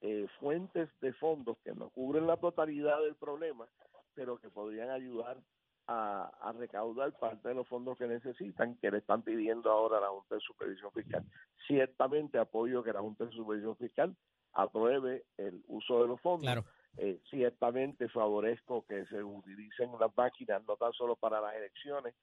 eh, 0.00 0.26
fuentes 0.40 0.88
de 1.00 1.12
fondos 1.14 1.58
que 1.64 1.74
no 1.74 1.90
cubren 1.90 2.26
la 2.26 2.36
totalidad 2.36 3.00
del 3.02 3.14
problema, 3.14 3.66
pero 4.14 4.38
que 4.38 4.50
podrían 4.50 4.90
ayudar 4.90 5.38
a, 5.86 6.30
a 6.40 6.52
recaudar 6.52 7.12
parte 7.18 7.48
de 7.48 7.54
los 7.54 7.68
fondos 7.68 7.98
que 7.98 8.06
necesitan, 8.06 8.76
que 8.76 8.90
le 8.90 8.98
están 8.98 9.22
pidiendo 9.22 9.70
ahora 9.70 9.98
a 9.98 10.02
la 10.02 10.08
Junta 10.08 10.36
de 10.36 10.40
Supervisión 10.40 10.92
Fiscal. 10.92 11.24
Ciertamente 11.66 12.38
apoyo 12.38 12.82
que 12.82 12.92
la 12.92 13.00
Junta 13.00 13.24
de 13.24 13.32
Supervisión 13.32 13.76
Fiscal 13.76 14.16
apruebe 14.52 15.24
el 15.36 15.62
uso 15.68 16.02
de 16.02 16.08
los 16.08 16.20
fondos. 16.20 16.42
Claro. 16.42 16.64
Eh, 16.98 17.20
ciertamente 17.30 18.08
favorezco 18.08 18.84
que 18.86 19.06
se 19.06 19.22
utilicen 19.22 19.90
las 19.98 20.14
máquinas 20.14 20.62
no 20.66 20.76
tan 20.76 20.92
solo 20.92 21.16
para 21.16 21.40
las 21.40 21.54
elecciones, 21.54 22.14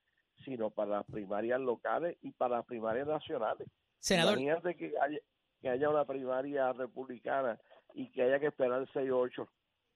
sino 0.45 0.69
para 0.69 0.97
las 0.97 1.05
primarias 1.05 1.59
locales 1.59 2.17
y 2.21 2.31
para 2.31 2.57
las 2.57 2.65
primarias 2.65 3.07
nacionales. 3.07 3.67
Senador, 3.99 4.39
Imagínate 4.39 4.75
que 4.75 4.93
haya, 5.01 5.19
que 5.61 5.69
haya 5.69 5.89
una 5.89 6.05
primaria 6.05 6.71
republicana 6.73 7.59
y 7.93 8.09
que 8.11 8.21
haya 8.23 8.39
que 8.39 8.47
esperar 8.47 8.87
seis 8.93 9.09
o 9.11 9.19
ocho, 9.19 9.49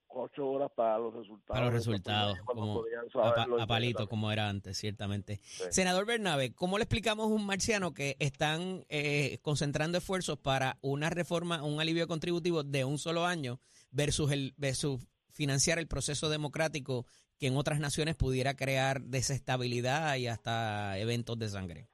ocho 0.08 0.46
horas 0.48 0.70
para 0.76 0.98
los 0.98 1.14
resultados. 1.14 1.46
para 1.46 1.64
los 1.64 1.74
resultados, 1.74 2.38
como 2.44 2.82
a, 3.22 3.34
pa- 3.34 3.46
a 3.62 3.66
palito, 3.66 4.06
como 4.08 4.30
era 4.30 4.48
antes, 4.48 4.76
ciertamente. 4.78 5.40
Senador 5.70 6.06
Bernabe, 6.06 6.52
¿cómo 6.54 6.76
le 6.78 6.84
explicamos 6.84 7.24
a 7.26 7.34
un 7.34 7.46
marciano 7.46 7.94
que 7.94 8.16
están 8.18 8.84
eh, 8.88 9.38
concentrando 9.42 9.98
esfuerzos 9.98 10.38
para 10.38 10.76
una 10.82 11.10
reforma, 11.10 11.62
un 11.64 11.80
alivio 11.80 12.06
contributivo 12.06 12.62
de 12.62 12.84
un 12.84 12.98
solo 12.98 13.24
año 13.26 13.58
versus, 13.90 14.30
el, 14.32 14.54
versus 14.56 15.00
financiar 15.32 15.78
el 15.78 15.88
proceso 15.88 16.28
democrático 16.28 17.06
que 17.44 17.48
en 17.48 17.58
otras 17.58 17.78
naciones 17.78 18.16
pudiera 18.16 18.56
crear 18.56 19.02
desestabilidad 19.02 20.16
y 20.16 20.28
hasta 20.28 20.98
eventos 20.98 21.38
de 21.38 21.48
sangre? 21.48 21.88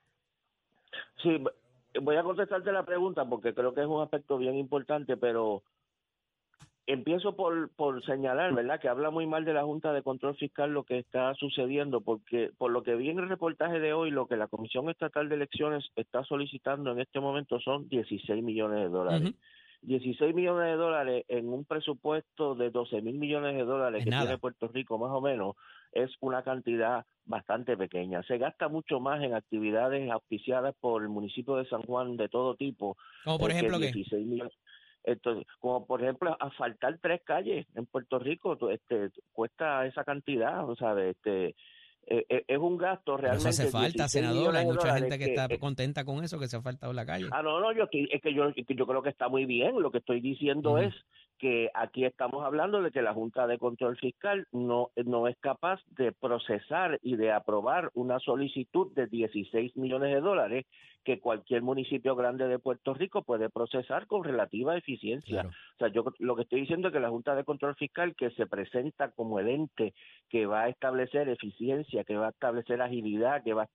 Sí, 1.20 1.42
voy 2.00 2.14
a 2.14 2.22
contestarte 2.22 2.70
la 2.70 2.84
pregunta 2.84 3.24
porque 3.24 3.52
creo 3.52 3.74
que 3.74 3.80
es 3.80 3.88
un 3.88 4.00
aspecto 4.00 4.38
bien 4.38 4.54
importante, 4.54 5.16
pero 5.16 5.64
empiezo 6.86 7.34
por, 7.34 7.68
por 7.70 8.00
señalar, 8.04 8.54
¿verdad?, 8.54 8.78
que 8.78 8.88
habla 8.88 9.10
muy 9.10 9.26
mal 9.26 9.44
de 9.44 9.52
la 9.52 9.64
Junta 9.64 9.92
de 9.92 10.04
Control 10.04 10.36
Fiscal 10.36 10.70
lo 10.70 10.84
que 10.84 11.00
está 11.00 11.34
sucediendo, 11.34 12.00
porque 12.00 12.52
por 12.56 12.70
lo 12.70 12.84
que 12.84 12.94
vi 12.94 13.10
en 13.10 13.18
el 13.18 13.28
reportaje 13.28 13.80
de 13.80 13.92
hoy, 13.92 14.12
lo 14.12 14.28
que 14.28 14.36
la 14.36 14.46
Comisión 14.46 14.88
Estatal 14.88 15.28
de 15.28 15.34
Elecciones 15.34 15.84
está 15.96 16.22
solicitando 16.22 16.92
en 16.92 17.00
este 17.00 17.18
momento 17.18 17.58
son 17.58 17.88
16 17.88 18.40
millones 18.40 18.82
de 18.82 18.88
dólares. 18.88 19.34
16 19.82 20.34
millones 20.34 20.66
de 20.66 20.76
dólares 20.76 21.24
en 21.28 21.48
un 21.48 21.64
presupuesto 21.64 22.54
de 22.54 22.70
12 22.70 23.00
mil 23.02 23.18
millones 23.18 23.56
de 23.56 23.64
dólares 23.64 24.00
Es 24.00 24.04
que 24.04 24.10
nada. 24.10 24.22
tiene 24.22 24.38
Puerto 24.38 24.68
Rico, 24.68 24.98
más 24.98 25.10
o 25.10 25.20
menos, 25.20 25.56
es 25.92 26.10
una 26.20 26.42
cantidad 26.42 27.04
bastante 27.24 27.76
pequeña. 27.76 28.22
Se 28.24 28.38
gasta 28.38 28.68
mucho 28.68 29.00
más 29.00 29.22
en 29.22 29.34
actividades 29.34 30.10
auspiciadas 30.10 30.74
por 30.80 31.02
el 31.02 31.08
municipio 31.08 31.56
de 31.56 31.66
San 31.66 31.82
Juan 31.82 32.16
de 32.16 32.28
todo 32.28 32.56
tipo. 32.56 32.96
Como 33.24 33.38
por 33.38 33.50
que 33.50 33.56
ejemplo, 33.56 33.78
¿qué? 33.78 33.86
16 33.86 34.26
millones. 34.26 34.52
Entonces, 35.02 35.46
como 35.60 35.86
por 35.86 36.02
ejemplo, 36.02 36.36
asfaltar 36.40 36.98
tres 37.00 37.22
calles 37.24 37.66
en 37.74 37.86
Puerto 37.86 38.18
Rico, 38.18 38.58
este, 38.70 39.10
cuesta 39.32 39.86
esa 39.86 40.04
cantidad, 40.04 40.68
o 40.68 40.76
sea, 40.76 40.98
este, 41.00 41.54
es 42.10 42.58
un 42.58 42.76
gasto 42.76 43.16
Pero 43.16 43.18
realmente. 43.18 43.48
eso 43.50 43.62
hace 43.62 43.70
falta, 43.70 44.04
16 44.04 44.10
senador. 44.10 44.56
Hay 44.56 44.66
mucha 44.66 44.96
gente 44.98 45.18
que, 45.18 45.24
está 45.26 45.46
eh, 45.46 45.58
contenta 45.58 46.04
con 46.04 46.22
eso, 46.24 46.38
que 46.38 46.48
se 46.48 46.56
ha 46.56 46.60
faltado 46.62 46.92
la 46.92 47.06
calle. 47.06 47.26
Ah, 47.30 47.42
no, 47.42 47.60
no, 47.60 47.72
yo 47.72 47.84
estoy- 47.84 48.08
es 48.10 48.20
que 48.20 48.34
yo, 48.34 48.52
que 48.52 48.74
yo 48.74 48.86
creo 48.86 49.02
que 49.02 49.10
está 49.10 49.28
muy 49.28 49.44
bien. 49.46 49.80
Lo 49.80 49.90
que 49.90 49.98
estoy 49.98 50.20
diciendo 50.20 50.70
Ujú. 50.72 50.78
es 50.80 50.94
que 51.40 51.70
aquí 51.74 52.04
estamos 52.04 52.44
hablando 52.44 52.82
de 52.82 52.90
que 52.90 53.00
la 53.00 53.14
Junta 53.14 53.46
de 53.46 53.58
Control 53.58 53.96
Fiscal 53.96 54.46
no, 54.52 54.90
no 55.06 55.26
es 55.26 55.38
capaz 55.38 55.80
de 55.96 56.12
procesar 56.12 56.98
y 57.02 57.16
de 57.16 57.32
aprobar 57.32 57.90
una 57.94 58.18
solicitud 58.18 58.92
de 58.94 59.06
16 59.06 59.74
millones 59.76 60.14
de 60.14 60.20
dólares 60.20 60.66
que 61.02 61.18
cualquier 61.18 61.62
municipio 61.62 62.14
grande 62.14 62.46
de 62.46 62.58
Puerto 62.58 62.92
Rico 62.92 63.22
puede 63.22 63.48
procesar 63.48 64.06
con 64.06 64.22
relativa 64.22 64.76
eficiencia. 64.76 65.42
Claro. 65.42 65.48
O 65.48 65.78
sea, 65.78 65.88
yo 65.88 66.04
lo 66.18 66.36
que 66.36 66.42
estoy 66.42 66.60
diciendo 66.60 66.88
es 66.88 66.94
que 66.94 67.00
la 67.00 67.08
Junta 67.08 67.34
de 67.34 67.44
Control 67.44 67.74
Fiscal, 67.74 68.14
que 68.14 68.30
se 68.32 68.46
presenta 68.46 69.10
como 69.10 69.40
el 69.40 69.48
ente 69.48 69.94
que 70.28 70.44
va 70.44 70.64
a 70.64 70.68
establecer 70.68 71.30
eficiencia, 71.30 72.04
que 72.04 72.18
va 72.18 72.26
a 72.26 72.30
establecer 72.30 72.82
agilidad, 72.82 73.42
que 73.42 73.54
va 73.54 73.62
a 73.62 73.68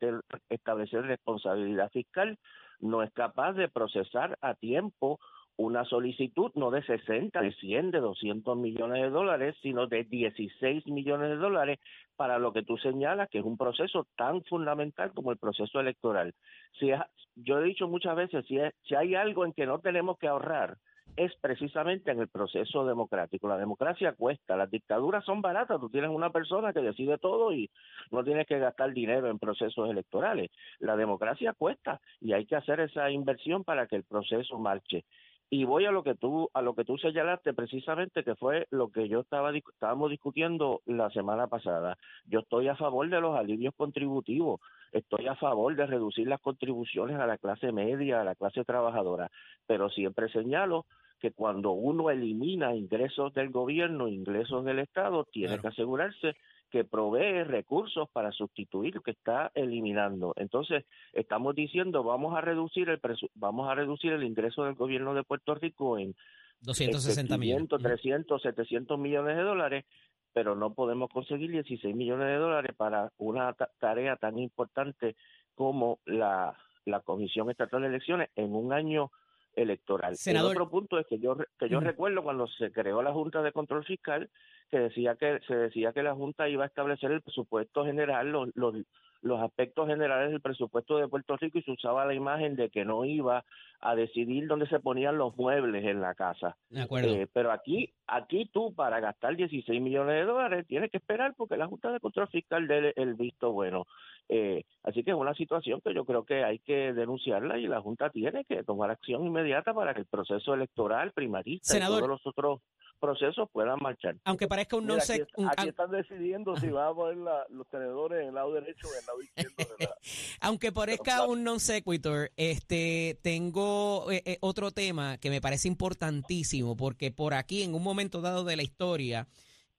establecer 0.49 1.01
responsabilidad 1.01 1.89
fiscal, 1.89 2.38
no 2.80 3.01
es 3.01 3.12
capaz 3.13 3.54
de 3.54 3.69
procesar 3.69 4.38
a 4.41 4.54
tiempo 4.54 5.19
una 5.58 5.86
solicitud 5.86 6.52
no 6.56 6.72
de 6.72 6.84
60, 6.84 7.41
de 7.41 7.54
100, 7.54 7.91
de 7.91 8.00
200 8.00 8.58
millones 8.58 9.02
de 9.02 9.10
dólares, 9.10 9.56
sino 9.62 9.88
de 9.88 10.04
16 10.04 10.86
millones 10.88 11.30
de 11.30 11.38
dólares 11.38 11.80
para 12.15 12.39
lo 12.39 12.52
que 12.52 12.63
tú 12.63 12.78
señalas, 12.78 13.30
que 13.30 13.39
es 13.39 13.46
un 13.46 13.58
proceso 13.58 14.08
tan 14.18 14.44
fundamental 14.44 15.13
como 15.13 15.32
el 15.32 15.38
proceso 15.38 15.80
electoral. 15.80 16.34
Si 16.80 16.91
yo 17.36 17.60
he 17.60 17.63
dicho 17.63 17.88
muchas 17.88 18.15
veces, 18.15 18.46
si, 18.48 18.58
si 18.84 18.96
hay 18.96 19.15
algo 19.15 19.46
en 19.46 19.54
que 19.54 19.65
no 19.65 19.80
tenemos 19.80 20.18
que 20.18 20.28
ahorrar, 20.28 20.78
es 21.18 21.34
precisamente 21.39 22.12
en 22.12 22.20
el 22.20 22.28
proceso 22.28 22.86
democrático. 22.86 23.48
La 23.48 23.58
democracia 23.58 24.13
cuesta, 24.13 24.58
las 24.58 24.70
dictaduras 24.70 25.24
son 25.24 25.41
baratas, 25.41 25.80
tú 25.80 25.89
tienes 25.89 26.10
una 26.10 26.30
persona 26.30 26.74
que 26.74 26.82
decide 26.82 27.18
todo 27.18 27.54
y 27.54 27.70
no 28.12 28.24
tienes 28.24 28.46
que 28.48 28.60
gastar 28.60 28.94
dinero 28.94 29.30
en 29.30 29.39
procesos 29.39 29.89
electorales. 29.89 30.52
La 30.80 30.98
democracia 30.98 31.54
cuesta 31.54 32.02
y 32.20 32.34
hay 32.34 32.46
que 32.46 32.58
hacer 32.58 32.82
esa 32.82 33.10
inversión 33.12 33.63
para 33.63 33.88
que 33.88 33.96
el 33.96 34.04
proceso 34.04 34.60
marche. 34.60 35.06
Y 35.49 35.63
voy 35.63 35.86
a 35.86 35.91
lo 35.91 36.03
que 36.03 36.15
tú 36.15 36.49
a 36.53 36.62
lo 36.62 36.73
que 36.73 36.84
tú 36.86 36.97
señalaste 36.97 37.53
precisamente 37.53 38.23
que 38.23 38.36
fue 38.36 38.67
lo 38.71 38.89
que 38.89 39.08
yo 39.08 39.19
estaba 39.19 39.55
estábamos 39.55 40.10
discutiendo 40.10 40.81
la 40.86 41.10
semana 41.12 41.47
pasada. 41.47 41.97
Yo 42.25 42.39
estoy 42.39 42.67
a 42.67 42.75
favor 42.75 43.08
de 43.10 43.21
los 43.21 43.38
alivios 43.38 43.73
contributivos, 43.75 44.60
estoy 44.91 45.27
a 45.27 45.36
favor 45.36 45.75
de 45.75 45.86
reducir 45.86 46.27
las 46.27 46.41
contribuciones 46.41 47.17
a 47.19 47.27
la 47.27 47.38
clase 47.38 47.71
media, 47.71 48.21
a 48.21 48.23
la 48.23 48.36
clase 48.36 48.63
trabajadora, 48.65 49.29
pero 49.67 49.89
siempre 49.89 50.29
señalo 50.29 50.86
que 51.19 51.31
cuando 51.31 51.71
uno 51.71 52.10
elimina 52.10 52.75
ingresos 52.75 53.34
del 53.34 53.49
gobierno, 53.49 54.08
ingresos 54.08 54.65
del 54.65 54.79
Estado, 54.79 55.23
tiene 55.25 55.47
Claro. 55.49 55.62
que 55.62 55.67
asegurarse 55.69 56.36
que 56.75 56.83
provee 56.83 57.45
recursos 57.45 58.09
para 58.09 58.33
sustituir 58.33 58.95
lo 58.95 59.01
que 59.01 59.11
está 59.11 59.49
eliminando. 59.55 60.33
Entonces, 60.35 60.83
estamos 61.13 61.55
diciendo 61.55 62.03
vamos 62.03 62.35
a 62.35 62.41
reducir 62.41 62.89
el 62.89 63.01
presu- 63.01 63.29
vamos 63.33 63.69
a 63.69 63.75
reducir 63.75 64.11
el 64.11 64.25
ingreso 64.25 64.65
del 64.65 64.73
gobierno 64.75 65.13
de 65.13 65.23
Puerto 65.23 65.55
Rico 65.55 65.97
en 65.97 66.13
260 66.59 67.21
este, 67.21 67.38
millones. 67.38 67.69
500, 67.69 67.81
300, 67.81 68.41
700 68.41 68.99
millones 68.99 69.38
de 69.38 69.43
dólares, 69.43 69.85
pero 70.33 70.53
no 70.57 70.73
podemos 70.73 71.09
conseguir 71.09 71.49
16 71.51 71.95
millones 71.95 72.27
de 72.27 72.35
dólares 72.35 72.75
para 72.75 73.09
una 73.19 73.53
ta- 73.53 73.69
tarea 73.79 74.17
tan 74.17 74.38
importante 74.38 75.15
como 75.53 75.99
la, 76.05 76.57
la 76.83 76.99
Comisión 76.99 77.49
Estatal 77.49 77.83
de 77.83 77.88
Elecciones 77.88 78.31
en 78.35 78.53
un 78.53 78.73
año 78.73 79.11
electoral. 79.56 80.15
Senador. 80.15 80.52
El 80.52 80.58
otro 80.58 80.70
punto 80.70 81.00
es 81.00 81.08
que 81.08 81.20
yo 81.20 81.38
que 81.58 81.70
yo 81.70 81.80
recuerdo 81.80 82.24
cuando 82.24 82.48
se 82.48 82.72
creó 82.72 83.02
la 83.02 83.13
Junta 83.13 83.41
de 83.41 83.52
Control 83.52 83.86
Fiscal 83.86 84.30
que 84.70 84.80
decía 84.80 85.15
que 85.15 85.39
se 85.48 85.56
decía 85.56 85.94
que 85.94 86.04
la 86.04 86.15
Junta 86.15 86.50
iba 86.50 86.63
a 86.63 86.68
establecer 86.68 87.12
el 87.12 87.22
presupuesto 87.22 87.86
general, 87.86 88.32
los, 88.32 88.50
los, 88.56 88.76
los 89.25 89.41
aspectos 89.41 89.88
generales 89.88 90.29
del 90.29 90.39
presupuesto 90.39 90.97
de 90.97 91.07
Puerto 91.07 91.35
Rico 91.35 91.57
y 91.57 91.63
se 91.63 91.71
usaba 91.71 92.05
la 92.05 92.13
imagen 92.13 92.55
de 92.55 92.69
que 92.69 92.85
no 92.85 93.05
iba 93.05 93.43
a 93.81 93.95
decidir 93.95 94.47
dónde 94.47 94.67
se 94.67 94.79
ponían 94.79 95.17
los 95.17 95.35
muebles 95.35 95.83
en 95.83 95.99
la 95.99 96.13
casa. 96.13 96.55
De 96.69 96.83
acuerdo. 96.83 97.09
Eh, 97.09 97.27
pero 97.33 97.51
aquí, 97.51 97.91
aquí 98.05 98.47
tú 98.53 98.75
para 98.75 98.99
gastar 98.99 99.35
16 99.35 99.81
millones 99.81 100.15
de 100.15 100.25
dólares 100.25 100.67
tienes 100.67 100.91
que 100.91 100.97
esperar 100.97 101.33
porque 101.35 101.57
la 101.57 101.65
Junta 101.65 101.91
de 101.91 101.99
Control 101.99 102.27
Fiscal 102.27 102.67
dé 102.67 102.93
el, 102.95 103.15
visto 103.15 103.51
bueno. 103.51 103.88
Eh, 104.29 104.63
así 104.83 105.03
que 105.03 105.09
es 105.09 105.17
una 105.17 105.33
situación 105.33 105.81
que 105.81 105.95
yo 105.95 106.05
creo 106.05 106.23
que 106.23 106.43
hay 106.43 106.59
que 106.59 106.93
denunciarla 106.93 107.57
y 107.57 107.65
la 107.65 107.81
Junta 107.81 108.11
tiene 108.11 108.45
que 108.45 108.63
tomar 108.63 108.91
acción 108.91 109.25
inmediata 109.25 109.73
para 109.73 109.95
que 109.95 110.01
el 110.01 110.07
proceso 110.07 110.53
electoral 110.53 111.13
primarista 111.13 111.73
Senador. 111.73 111.97
y 111.97 111.99
todos 112.01 112.09
los 112.09 112.27
otros 112.27 112.61
procesos 113.06 113.48
puedan 113.52 113.78
marchar. 113.82 114.15
Aunque 114.24 114.48
parezca 114.48 114.76
un 114.78 114.86
no 114.88 115.00
sé. 115.00 115.13
aquí, 115.24 115.44
aquí 115.58 115.70
están 115.70 115.91
decidiendo 115.91 116.56
si 116.58 116.68
van 116.70 116.88
a 116.88 116.94
poner 116.94 117.18
la- 117.18 117.46
los 117.50 117.68
tenedores 117.70 118.22
en 118.22 118.30
el 118.30 118.34
lado 118.36 118.54
derecho 118.54 118.88
o 118.88 118.91
en 118.94 119.00
el 119.00 119.06
lado 119.06 119.22
izquierdo. 119.22 119.76
de 119.78 119.86
la- 119.86 119.96
Aunque 120.41 120.72
parezca 120.72 121.26
un 121.28 121.44
non 121.44 121.60
sequitur, 121.60 122.32
este, 122.38 123.20
tengo 123.22 124.12
eh, 124.12 124.22
eh, 124.26 124.38
otro 124.41 124.72
tema 124.72 125.18
que 125.18 125.30
me 125.30 125.41
parece 125.41 125.68
importantísimo 125.68 126.76
porque 126.76 127.12
por 127.12 127.34
aquí 127.34 127.63
en 127.63 127.76
un 127.76 127.84
momento 127.84 128.22
dado 128.22 128.44
de 128.44 128.56
la 128.56 128.63
historia 128.63 129.28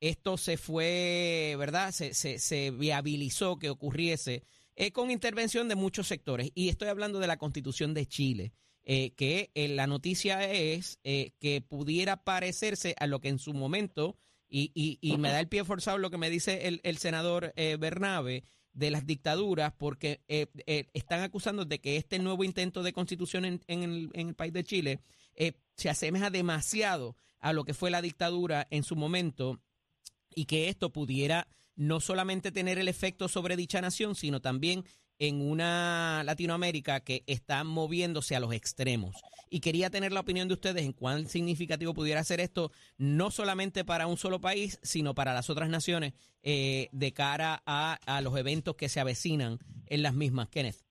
esto 0.00 0.36
se 0.36 0.56
fue, 0.58 1.56
¿verdad? 1.58 1.90
Se, 1.90 2.12
se, 2.14 2.38
se 2.38 2.70
viabilizó 2.70 3.58
que 3.58 3.70
ocurriese 3.70 4.44
eh, 4.76 4.92
con 4.92 5.10
intervención 5.10 5.68
de 5.68 5.74
muchos 5.74 6.06
sectores 6.06 6.50
y 6.54 6.68
estoy 6.68 6.88
hablando 6.88 7.18
de 7.18 7.26
la 7.26 7.38
Constitución 7.38 7.94
de 7.94 8.04
Chile. 8.06 8.52
Eh, 8.86 9.10
que 9.10 9.50
eh, 9.54 9.68
la 9.68 9.86
noticia 9.86 10.50
es 10.50 10.98
eh, 11.04 11.32
que 11.38 11.60
pudiera 11.60 12.24
parecerse 12.24 12.94
a 12.98 13.06
lo 13.06 13.20
que 13.20 13.28
en 13.28 13.38
su 13.38 13.52
momento, 13.52 14.16
y, 14.48 14.70
y, 14.74 14.98
y 15.02 15.18
me 15.18 15.28
da 15.28 15.40
el 15.40 15.48
pie 15.48 15.64
forzado 15.64 15.98
lo 15.98 16.10
que 16.10 16.18
me 16.18 16.30
dice 16.30 16.68
el, 16.68 16.80
el 16.84 16.96
senador 16.96 17.52
eh, 17.56 17.76
Bernabe, 17.78 18.44
de 18.76 18.90
las 18.90 19.06
dictaduras 19.06 19.72
porque 19.72 20.20
eh, 20.28 20.46
eh, 20.66 20.84
están 20.92 21.22
acusando 21.22 21.64
de 21.64 21.80
que 21.80 21.96
este 21.96 22.18
nuevo 22.18 22.44
intento 22.44 22.82
de 22.82 22.92
constitución 22.92 23.46
en, 23.46 23.60
en 23.68 23.82
el, 23.82 24.10
en 24.12 24.28
el 24.28 24.34
país 24.34 24.52
de 24.52 24.64
Chile 24.64 25.00
eh, 25.34 25.54
se 25.76 25.88
asemeja 25.88 26.28
demasiado 26.28 27.16
a 27.40 27.54
lo 27.54 27.64
que 27.64 27.72
fue 27.72 27.90
la 27.90 28.02
dictadura 28.02 28.66
en 28.70 28.82
su 28.82 28.94
momento 28.94 29.60
y 30.34 30.44
que 30.44 30.68
esto 30.68 30.92
pudiera 30.92 31.48
no 31.74 32.00
solamente 32.00 32.52
tener 32.52 32.78
el 32.78 32.88
efecto 32.88 33.28
sobre 33.28 33.56
dicha 33.56 33.80
nación, 33.80 34.14
sino 34.14 34.40
también 34.40 34.84
en 35.18 35.42
una 35.42 36.22
Latinoamérica 36.24 37.00
que 37.00 37.22
está 37.26 37.64
moviéndose 37.64 38.36
a 38.36 38.40
los 38.40 38.52
extremos. 38.52 39.22
Y 39.48 39.60
quería 39.60 39.90
tener 39.90 40.12
la 40.12 40.20
opinión 40.20 40.48
de 40.48 40.54
ustedes 40.54 40.84
en 40.84 40.92
cuán 40.92 41.26
significativo 41.26 41.94
pudiera 41.94 42.22
ser 42.24 42.40
esto, 42.40 42.72
no 42.98 43.30
solamente 43.30 43.84
para 43.84 44.06
un 44.06 44.16
solo 44.16 44.40
país, 44.40 44.80
sino 44.82 45.14
para 45.14 45.34
las 45.34 45.48
otras 45.50 45.68
naciones, 45.68 46.14
eh, 46.42 46.88
de 46.92 47.12
cara 47.12 47.62
a, 47.64 47.98
a 48.06 48.20
los 48.20 48.36
eventos 48.36 48.76
que 48.76 48.88
se 48.88 49.00
avecinan 49.00 49.58
en 49.86 50.02
las 50.02 50.14
mismas. 50.14 50.48
Kenneth. 50.48 50.84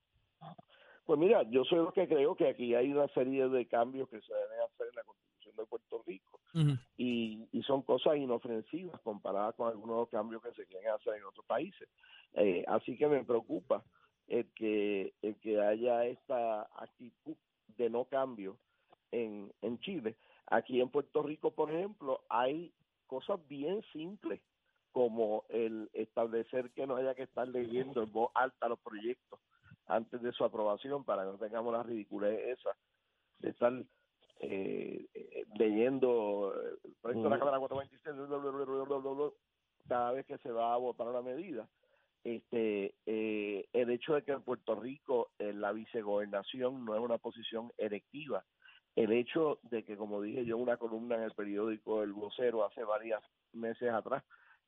Pues 1.06 1.20
mira, 1.20 1.44
yo 1.52 1.64
soy 1.66 1.80
lo 1.80 1.94
que 1.94 2.08
creo 2.08 2.36
que 2.36 2.50
aquí 2.50 2.74
hay 2.74 2.92
una 2.92 3.08
serie 3.10 3.48
de 3.48 3.68
cambios 3.68 4.10
que 4.10 4.20
se 4.22 4.34
deben 4.34 4.60
hacer 4.66 4.88
en 4.90 4.96
la 4.96 5.04
Constitución 5.04 5.56
de 5.56 5.66
Puerto 5.66 6.04
Rico 6.06 6.40
y, 6.98 7.48
y 7.52 7.64
son 7.64 7.82
cosas 7.82 8.16
inofensivas 8.16 9.00
comparadas 9.02 9.56
con 9.56 9.68
algunos 9.68 9.96
de 9.96 10.02
los 10.02 10.10
cambios 10.10 10.42
que 10.42 10.54
se 10.54 10.66
quieren 10.66 10.90
hacer 10.90 11.16
en 11.16 11.26
otros 11.26 11.46
países. 11.46 11.88
Eh, 12.34 12.64
así 12.68 12.98
que 12.98 13.08
me 13.08 13.24
preocupa 13.24 13.84
el 14.28 14.52
que, 14.54 15.14
el 15.22 15.36
que 15.40 15.62
haya 15.62 16.06
esta 16.06 16.64
actitud 16.76 17.36
de 17.78 17.90
no 17.90 18.06
cambio 18.06 18.58
en, 19.12 19.52
en 19.62 19.80
Chile. 19.80 20.16
Aquí 20.48 20.82
en 20.82 20.90
Puerto 20.90 21.24
Rico, 21.24 21.52
por 21.52 21.72
ejemplo, 21.72 22.22
hay 22.30 22.74
cosas 23.08 23.40
bien 23.48 23.82
simples 23.94 24.42
como 24.92 25.44
el 25.50 25.90
establecer 25.94 26.72
que 26.72 26.88
no 26.88 26.96
haya 26.96 27.16
que 27.16 27.24
estar 27.24 27.48
leyendo 27.48 28.04
en 28.04 28.12
voz 28.12 28.32
alta 28.34 28.70
los 28.70 28.80
proyectos 28.80 29.40
antes 29.88 30.22
de 30.22 30.32
su 30.32 30.44
aprobación 30.44 31.04
para 31.04 31.24
que 31.24 31.32
no 31.32 31.38
tengamos 31.38 31.74
la 31.74 31.84
ridiculez 31.84 32.58
esa 32.58 32.72
de 33.40 33.50
estar 33.50 33.74
eh, 34.40 35.06
eh, 35.14 35.46
leyendo 35.58 36.54
eh, 36.56 36.78
el 36.84 36.96
proyecto 37.02 37.24
de 37.26 37.30
la. 37.30 37.40
Cámara 37.40 37.60
426 37.60 38.16
bla, 38.16 38.38
bla, 38.38 38.52
bla, 38.52 38.66
bla, 38.66 38.84
bla, 38.84 38.98
bla, 38.98 39.12
bla, 39.12 39.30
cada 39.88 40.12
vez 40.14 40.26
que 40.26 40.38
se 40.40 40.52
va 40.52 40.74
a 40.74 40.78
votar 40.78 41.08
una 41.08 41.22
medida. 41.22 41.68
Este, 42.26 42.96
eh, 43.06 43.68
el 43.72 43.92
hecho 43.92 44.16
de 44.16 44.24
que 44.24 44.32
en 44.32 44.42
Puerto 44.42 44.74
Rico 44.74 45.30
eh, 45.38 45.54
la 45.54 45.72
vicegobernación 45.72 46.84
no 46.84 46.96
es 46.96 47.00
una 47.00 47.20
posición 47.20 47.72
electiva, 47.78 48.44
el 48.96 49.12
hecho 49.12 49.60
de 49.62 49.84
que, 49.84 49.96
como 49.96 50.20
dije 50.24 50.44
yo 50.44 50.58
una 50.58 50.78
columna 50.78 51.18
en 51.18 51.22
el 51.22 51.34
periódico 51.34 52.02
El 52.02 52.14
Vocero 52.14 52.66
hace 52.66 52.84
varios 52.84 53.22
meses 53.54 53.92
atrás, 53.92 54.24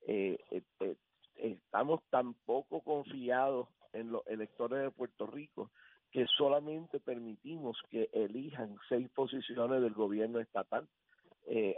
eh, 0.05 0.37
eh, 0.51 0.95
estamos 1.35 2.03
tan 2.11 2.35
poco 2.45 2.81
confiados 2.81 3.69
en 3.91 4.11
los 4.11 4.21
electores 4.27 4.83
de 4.83 4.91
Puerto 4.91 5.25
Rico 5.25 5.71
que 6.11 6.27
solamente 6.37 6.99
permitimos 6.99 7.81
que 7.89 8.07
elijan 8.13 8.77
seis 8.87 9.09
posiciones 9.09 9.81
del 9.81 9.95
gobierno 9.95 10.39
estatal. 10.39 10.87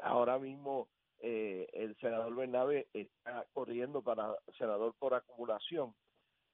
Ahora 0.04 0.40
mismo 0.40 0.90
eh, 1.22 1.68
el 1.74 1.96
senador 1.98 2.36
Bernabe 2.36 2.88
está 2.94 3.46
corriendo 3.54 4.02
para 4.02 4.36
senador 4.58 4.94
por 5.00 5.14
acumulación 5.14 5.94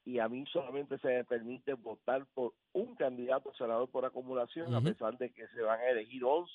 y 0.06 0.19
a 0.19 0.30
mí 0.30 0.45
solamente 0.51 0.97
se 0.99 1.08
me 1.08 1.23
permite 1.25 1.73
votar 1.73 2.25
por 2.34 2.54
un 2.73 2.95
candidato 2.95 3.49
a 3.49 3.56
senador 3.56 3.89
por 3.89 4.06
acumulación 4.06 4.73
a 4.73 4.82
pesar 4.82 5.17
de 5.17 5.32
que 5.32 5.47
se 5.47 5.62
van 5.62 5.80
a 5.80 5.89
elegir 5.89 6.23
11. 6.23 6.51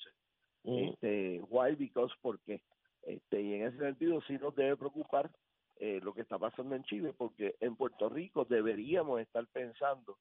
Este, 0.63 1.41
why? 1.49 1.75
Because, 1.75 2.13
¿por 2.21 2.39
qué? 2.41 2.61
Este, 3.03 3.41
y 3.41 3.55
en 3.55 3.67
ese 3.67 3.77
sentido 3.77 4.21
sí 4.21 4.37
nos 4.37 4.55
debe 4.55 4.77
preocupar 4.77 5.29
eh, 5.77 5.99
lo 6.01 6.13
que 6.13 6.21
está 6.21 6.37
pasando 6.37 6.75
en 6.75 6.83
Chile, 6.83 7.13
porque 7.17 7.55
en 7.59 7.75
Puerto 7.75 8.07
Rico 8.07 8.45
deberíamos 8.45 9.19
estar 9.19 9.45
pensando 9.47 10.17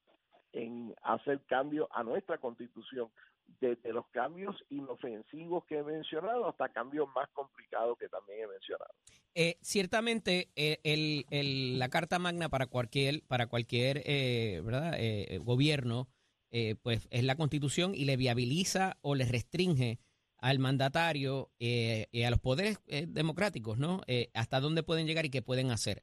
en 0.53 0.94
hacer 1.03 1.40
cambios 1.46 1.88
a 1.92 2.03
nuestra 2.03 2.38
constitución, 2.38 3.11
desde 3.60 3.92
los 3.92 4.06
cambios 4.08 4.56
inofensivos 4.70 5.64
que 5.66 5.78
he 5.78 5.82
mencionado 5.82 6.48
hasta 6.48 6.68
cambios 6.70 7.08
más 7.14 7.28
complicados 7.30 7.98
que 7.98 8.08
también 8.08 8.40
he 8.44 8.46
mencionado. 8.46 8.92
Eh, 9.34 9.56
ciertamente, 9.62 10.50
eh, 10.56 10.78
el, 10.84 11.24
el- 11.30 11.78
la 11.78 11.88
Carta 11.88 12.18
Magna 12.18 12.48
para 12.48 12.66
cualquier, 12.66 13.22
para 13.28 13.46
cualquier 13.46 14.02
eh, 14.04 14.60
¿verdad? 14.64 14.94
Eh, 14.98 15.38
gobierno, 15.42 16.08
eh, 16.50 16.74
pues 16.82 17.06
es 17.10 17.24
la 17.24 17.36
Constitución 17.36 17.94
y 17.94 18.04
le 18.04 18.16
viabiliza 18.16 18.98
o 19.02 19.14
le 19.14 19.24
restringe 19.24 19.98
al 20.38 20.58
mandatario 20.58 21.50
y 21.58 22.22
a 22.22 22.30
los 22.30 22.40
poderes 22.40 22.78
democráticos, 23.08 23.76
¿no? 23.76 24.00
Hasta 24.32 24.58
dónde 24.60 24.82
pueden 24.82 25.06
llegar 25.06 25.26
y 25.26 25.30
qué 25.30 25.42
pueden 25.42 25.70
hacer. 25.70 26.02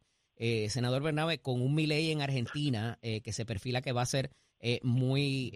Senador 0.69 1.01
Bernabe, 1.01 1.39
con 1.41 1.59
un 1.59 1.73
Milei 1.73 2.11
en 2.11 2.21
Argentina 2.21 2.99
que 3.01 3.33
se 3.33 3.47
perfila 3.47 3.81
que 3.81 3.93
va 3.93 4.03
a 4.03 4.05
ser 4.05 4.29
muy... 4.83 5.51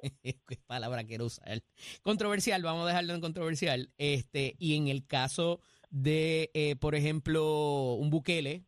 ¿Qué 0.22 0.58
palabra 0.66 1.04
quiero 1.04 1.26
usar? 1.26 1.62
Controversial, 2.02 2.62
vamos 2.62 2.84
a 2.84 2.88
dejarlo 2.88 3.14
en 3.14 3.20
controversial. 3.20 3.90
Este, 3.98 4.54
y 4.58 4.76
en 4.76 4.88
el 4.88 5.06
caso 5.06 5.60
de, 5.90 6.50
eh, 6.54 6.76
por 6.76 6.94
ejemplo, 6.94 7.94
un 7.94 8.10
Bukele, 8.10 8.64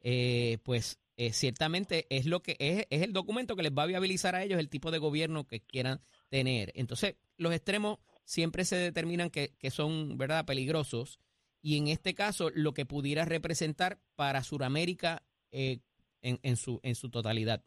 eh, 0.00 0.58
pues 0.62 1.00
eh, 1.16 1.32
ciertamente 1.32 2.06
es 2.10 2.26
lo 2.26 2.42
que 2.42 2.56
es, 2.58 2.86
es 2.90 3.02
el 3.02 3.12
documento 3.12 3.56
que 3.56 3.62
les 3.62 3.72
va 3.72 3.84
a 3.84 3.86
viabilizar 3.86 4.34
a 4.34 4.42
ellos 4.42 4.58
el 4.58 4.68
tipo 4.68 4.90
de 4.90 4.98
gobierno 4.98 5.46
que 5.46 5.60
quieran 5.60 6.00
tener. 6.28 6.72
Entonces, 6.74 7.16
los 7.36 7.52
extremos 7.54 7.98
siempre 8.24 8.64
se 8.64 8.76
determinan 8.76 9.30
que, 9.30 9.54
que 9.58 9.70
son, 9.70 10.18
¿verdad?, 10.18 10.44
peligrosos. 10.44 11.20
Y 11.62 11.78
en 11.78 11.88
este 11.88 12.14
caso, 12.14 12.50
lo 12.54 12.74
que 12.74 12.84
pudiera 12.84 13.24
representar 13.24 13.98
para 14.16 14.42
Sudamérica 14.42 15.22
en, 15.50 15.80
en, 16.20 16.56
su, 16.56 16.80
en 16.82 16.94
su 16.94 17.10
totalidad. 17.10 17.64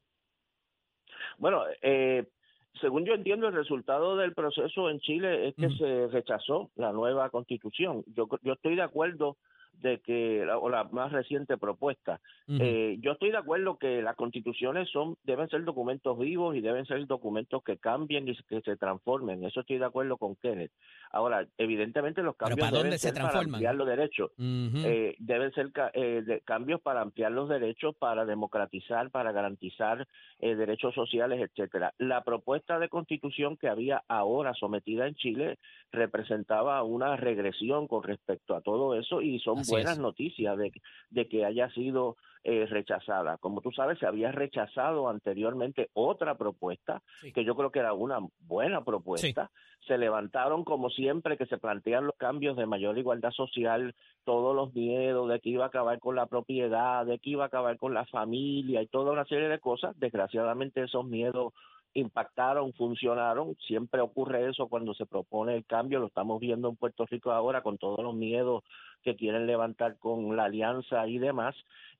Bueno, 1.38 1.63
eh, 1.82 2.27
según 2.81 3.05
yo 3.05 3.13
entiendo, 3.13 3.47
el 3.47 3.53
resultado 3.53 4.15
del 4.15 4.33
proceso 4.33 4.89
en 4.89 4.99
Chile 4.99 5.49
es 5.49 5.55
que 5.55 5.69
se 5.77 6.07
rechazó 6.07 6.69
la 6.75 6.91
nueva 6.91 7.29
constitución. 7.29 8.03
Yo, 8.15 8.27
yo 8.43 8.53
estoy 8.53 8.75
de 8.75 8.81
acuerdo 8.81 9.37
de 9.81 9.99
que, 9.99 10.43
la- 10.45 10.57
o 10.57 10.69
la 10.69 10.83
más 10.85 11.11
reciente 11.11 11.57
propuesta, 11.57 12.19
eh, 12.47 12.97
yo 13.01 13.11
estoy 13.11 13.31
de 13.31 13.37
acuerdo 13.37 13.77
que 13.77 14.01
las 14.01 14.15
constituciones 14.15 14.89
son 14.89 15.17
deben 15.23 15.49
ser 15.49 15.63
documentos 15.65 16.17
vivos 16.17 16.55
y 16.55 16.61
deben 16.61 16.85
ser 16.85 17.05
documentos 17.05 17.61
que 17.63 17.77
cambien 17.77 18.27
y 18.27 18.35
que 18.35 18.61
se 18.61 18.75
transformen. 18.77 19.43
Eso 19.43 19.59
estoy 19.59 19.77
de 19.77 19.85
acuerdo 19.85 20.17
con 20.17 20.35
Kenneth. 20.37 20.71
Ahora, 21.11 21.45
evidentemente 21.57 22.23
los 22.23 22.35
cambios 22.35 22.59
¿para 22.59 22.77
deben 22.83 22.99
se 22.99 23.07
ser 23.09 23.13
para 23.15 23.39
ampliar 23.55 23.75
los 23.75 23.87
derechos. 23.87 24.31
Eh, 24.85 25.15
deben 25.19 25.51
ser 25.53 25.71
eh, 25.93 26.23
de- 26.25 26.41
cambios 26.41 26.81
para 26.81 27.01
ampliar 27.01 27.31
los 27.31 27.49
derechos, 27.49 27.95
para 27.97 28.25
democratizar, 28.25 29.11
para 29.11 29.31
garantizar 29.31 30.07
eh, 30.39 30.55
derechos 30.55 30.93
sociales, 30.95 31.39
etcétera. 31.41 31.93
La 31.97 32.23
propuesta 32.23 32.79
de 32.79 32.89
constitución 32.89 33.57
que 33.57 33.67
había 33.67 34.03
ahora 34.07 34.53
sometida 34.53 35.07
en 35.07 35.15
Chile 35.15 35.57
representaba 35.91 36.81
una 36.83 37.15
regresión 37.17 37.87
con 37.87 38.03
respecto 38.03 38.55
a 38.55 38.61
todo 38.61 38.95
eso 38.95 39.21
y 39.21 39.39
son 39.39 39.57
Así 39.67 39.71
buenas 39.73 39.93
es. 39.93 39.99
noticias 39.99 40.58
de, 40.58 40.71
de 41.10 41.27
que 41.27 41.45
haya 41.45 41.69
sido 41.71 42.17
eh, 42.43 42.65
rechazada. 42.65 43.38
Como 43.39 43.60
tú 43.62 43.71
sabes, 43.71 43.99
se 43.99 44.06
había 44.06 44.32
rechazado 44.32 45.10
anteriormente 45.10 45.89
otra 45.93 46.38
propuesta 46.38 47.01
Sí. 47.21 47.34
que 47.34 47.43
yo 47.43 47.56
creo 47.56 47.71
que 47.71 47.80
era 47.80 47.93
una 47.93 48.19
buena 48.39 48.84
propuesta. 48.86 49.51
Se 49.86 49.97
levantaron 49.97 50.63
como 50.63 50.89
siempre 50.89 51.38
que 51.38 51.45
se 51.45 51.58
plantean 51.58 52.06
los 52.06 52.15
cambios 52.15 52.56
de 52.56 52.65
mayor 52.65 52.97
igualdad 52.97 53.32
social, 53.32 53.95
todos 54.23 54.56
los 54.56 54.73
miedos 54.73 55.27
de 55.30 55.39
que 55.41 55.49
iba 55.49 55.65
a 55.65 55.67
acabar 55.67 55.99
con 55.99 56.15
la 56.15 56.25
propiedad, 56.27 57.06
de 57.06 57.19
que 57.19 57.32
iba 57.32 57.43
a 57.43 57.47
acabar 57.47 57.77
con 57.77 57.93
la 57.93 58.06
familia 58.06 58.82
y 58.82 58.88
toda 58.88 59.12
una 59.12 59.25
serie 59.25 59.49
de 59.49 59.60
cosas. 59.60 59.97
Desgraciadamente 59.99 60.84
esos 60.84 61.06
miedos 61.06 61.53
impactaron, 61.99 62.73
funcionaron. 62.73 63.55
Siempre 63.65 64.01
ocurre 64.01 64.47
eso 64.49 64.67
cuando 64.67 64.93
se 64.93 65.05
propone 65.05 65.55
el 65.55 65.65
cambio. 65.65 65.99
Lo 65.99 66.07
estamos 66.07 66.39
viendo 66.39 66.69
en 66.69 66.75
Puerto 66.75 67.05
Rico 67.05 67.31
ahora 67.31 67.62
con 67.62 67.77
todos 67.77 68.03
los 68.03 68.13
miedos 68.13 68.63
que 69.03 69.15
quieren 69.15 69.47
levantar 69.47 69.97
con 69.97 70.36
la 70.36 70.45
alianza 70.45 71.07
y 71.07 71.17
demás. 71.17 71.55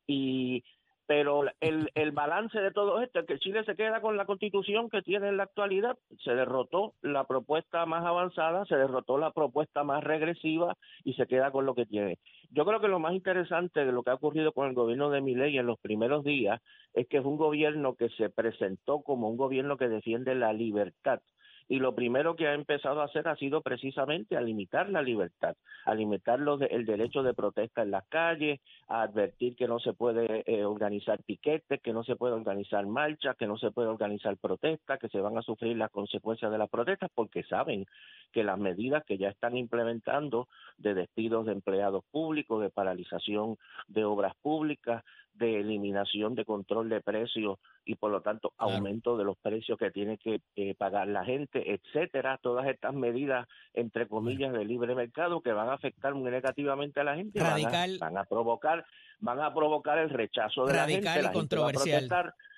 Y 0.06 0.64
Pero 1.08 1.44
el, 1.62 1.90
el 1.96 2.12
balance 2.12 2.60
de 2.60 2.72
todo 2.72 3.02
esto 3.02 3.20
es 3.20 3.26
que 3.26 3.40
Chile 3.40 3.64
se 3.64 3.76
queda 3.76 4.02
con 4.02 4.18
la 4.18 4.26
constitución 4.26 4.90
que 4.90 5.02
tiene 5.02 5.30
en 5.30 5.38
la 5.38 5.44
actualidad. 5.44 5.98
Se 6.24 6.36
derrotó 6.36 6.94
la 7.02 7.24
propuesta 7.24 7.86
más 7.86 8.06
avanzada, 8.06 8.66
se 8.66 8.76
derrotó 8.76 9.18
la 9.18 9.32
propuesta 9.32 9.84
más 9.84 10.04
regresiva 10.04 10.78
y 11.06 11.14
se 11.14 11.26
queda 11.26 11.52
con 11.52 11.66
lo 11.66 11.76
que 11.76 11.86
tiene. 11.86 12.20
Yo 12.52 12.66
creo 12.66 12.82
que 12.82 12.90
lo 12.90 13.00
más 13.00 13.14
interesante 13.14 13.86
de 13.86 13.92
lo 13.92 14.04
que 14.04 14.12
ha 14.12 14.16
ocurrido 14.16 14.52
con 14.52 14.68
el 14.68 14.74
gobierno 14.74 15.10
de 15.10 15.22
Milei 15.22 15.58
en 15.58 15.66
los 15.66 15.80
primeros 15.80 16.24
días 16.24 16.62
es 16.94 17.08
que 17.08 17.18
es 17.18 17.26
un 17.26 17.38
gobierno 17.38 17.96
que 17.96 18.10
se 18.10 18.30
presentó 18.30 19.02
como 19.02 19.30
un 19.30 19.38
gobierno 19.38 19.78
que 19.78 19.88
defiende 19.88 20.36
la 20.36 20.52
libertad 20.52 21.22
y 21.70 21.80
lo 21.80 21.94
primero 21.94 22.36
que 22.36 22.48
ha 22.48 22.54
empezado 22.54 23.02
a 23.02 23.06
hacer 23.06 23.28
ha 23.28 23.36
sido 23.36 23.62
precisamente 23.62 24.38
a 24.38 24.42
limitar 24.42 24.90
la 24.90 25.02
libertad, 25.02 25.56
a 25.86 25.94
limitar 25.94 26.40
los 26.40 26.62
el 26.62 26.86
derecho 26.86 27.24
de 27.24 27.34
protesta 27.34 27.82
en 27.82 27.92
las 27.92 28.06
calles, 28.08 28.60
a 28.88 29.02
advertir 29.02 29.56
que 29.56 29.68
no 29.68 29.80
se 29.80 29.94
puede 29.94 30.44
eh, 30.46 30.66
organizar 30.66 31.22
piquetes, 31.24 31.82
que 31.82 31.94
no 31.94 32.04
se 32.04 32.16
puede 32.16 32.34
organizar 32.34 32.86
marchas, 32.86 33.36
que 33.38 33.48
no 33.48 33.58
se 33.58 33.72
puede 33.72 33.90
organizar 33.90 34.38
protestas, 34.38 35.00
que 35.00 35.10
se 35.10 35.20
van 35.20 35.38
a 35.38 35.42
sufrir 35.42 35.76
las 35.78 35.92
consecuencias 35.92 36.52
de 36.52 36.58
las 36.58 36.70
protestas 36.70 37.10
porque 37.14 37.44
saben 37.44 37.86
que 38.32 38.44
las 38.44 38.58
medidas 38.58 39.04
que 39.06 39.18
ya 39.18 39.30
están 39.30 39.58
implementando 39.58 40.48
de 40.78 40.94
despidos 40.94 41.46
de 41.46 41.54
empleados 41.54 42.04
públicos, 42.12 42.62
de 42.62 42.70
paralización 42.70 43.58
de 43.88 44.06
obras 44.06 44.36
públicas, 44.42 45.04
de 45.38 45.60
eliminación 45.60 46.36
de 46.36 46.46
control 46.46 46.90
de 46.90 47.02
precios 47.02 47.58
y 47.86 47.96
por 47.96 48.12
lo 48.12 48.22
tanto 48.22 48.54
aumento 48.58 49.18
de 49.18 49.24
los 49.24 49.38
precios 49.38 49.78
que 49.78 49.92
tiene 49.92 50.18
que 50.18 50.42
eh, 50.56 50.76
pagar 50.76 51.08
la 51.08 51.24
gente, 51.24 51.74
etcétera, 51.74 52.40
todas 52.42 52.68
estas 52.68 52.94
medidas 52.94 53.48
entre 53.74 54.08
comillas 54.08 54.52
de 54.54 54.66
libre 54.66 54.96
mercado 54.96 55.42
que 55.42 55.52
van 55.54 55.70
a 55.70 55.74
afectar 55.74 56.14
muy 56.14 56.32
negativamente 56.32 57.00
a 57.00 57.04
la 57.04 57.16
gente, 57.16 57.40
van 57.40 57.52
a- 57.52 57.54
van 58.00 58.18
a, 58.18 58.24
provocar 58.26 58.86
van 59.20 59.40
a 59.42 59.54
provocar 59.54 59.98
el 59.98 60.10
rechazo 60.10 60.66
de 60.66 60.74
Radical 60.74 61.04
la 61.04 61.12
gente, 61.14 61.56
y 61.56 61.60
la 61.60 61.62
va 61.62 61.68
a 61.68 61.72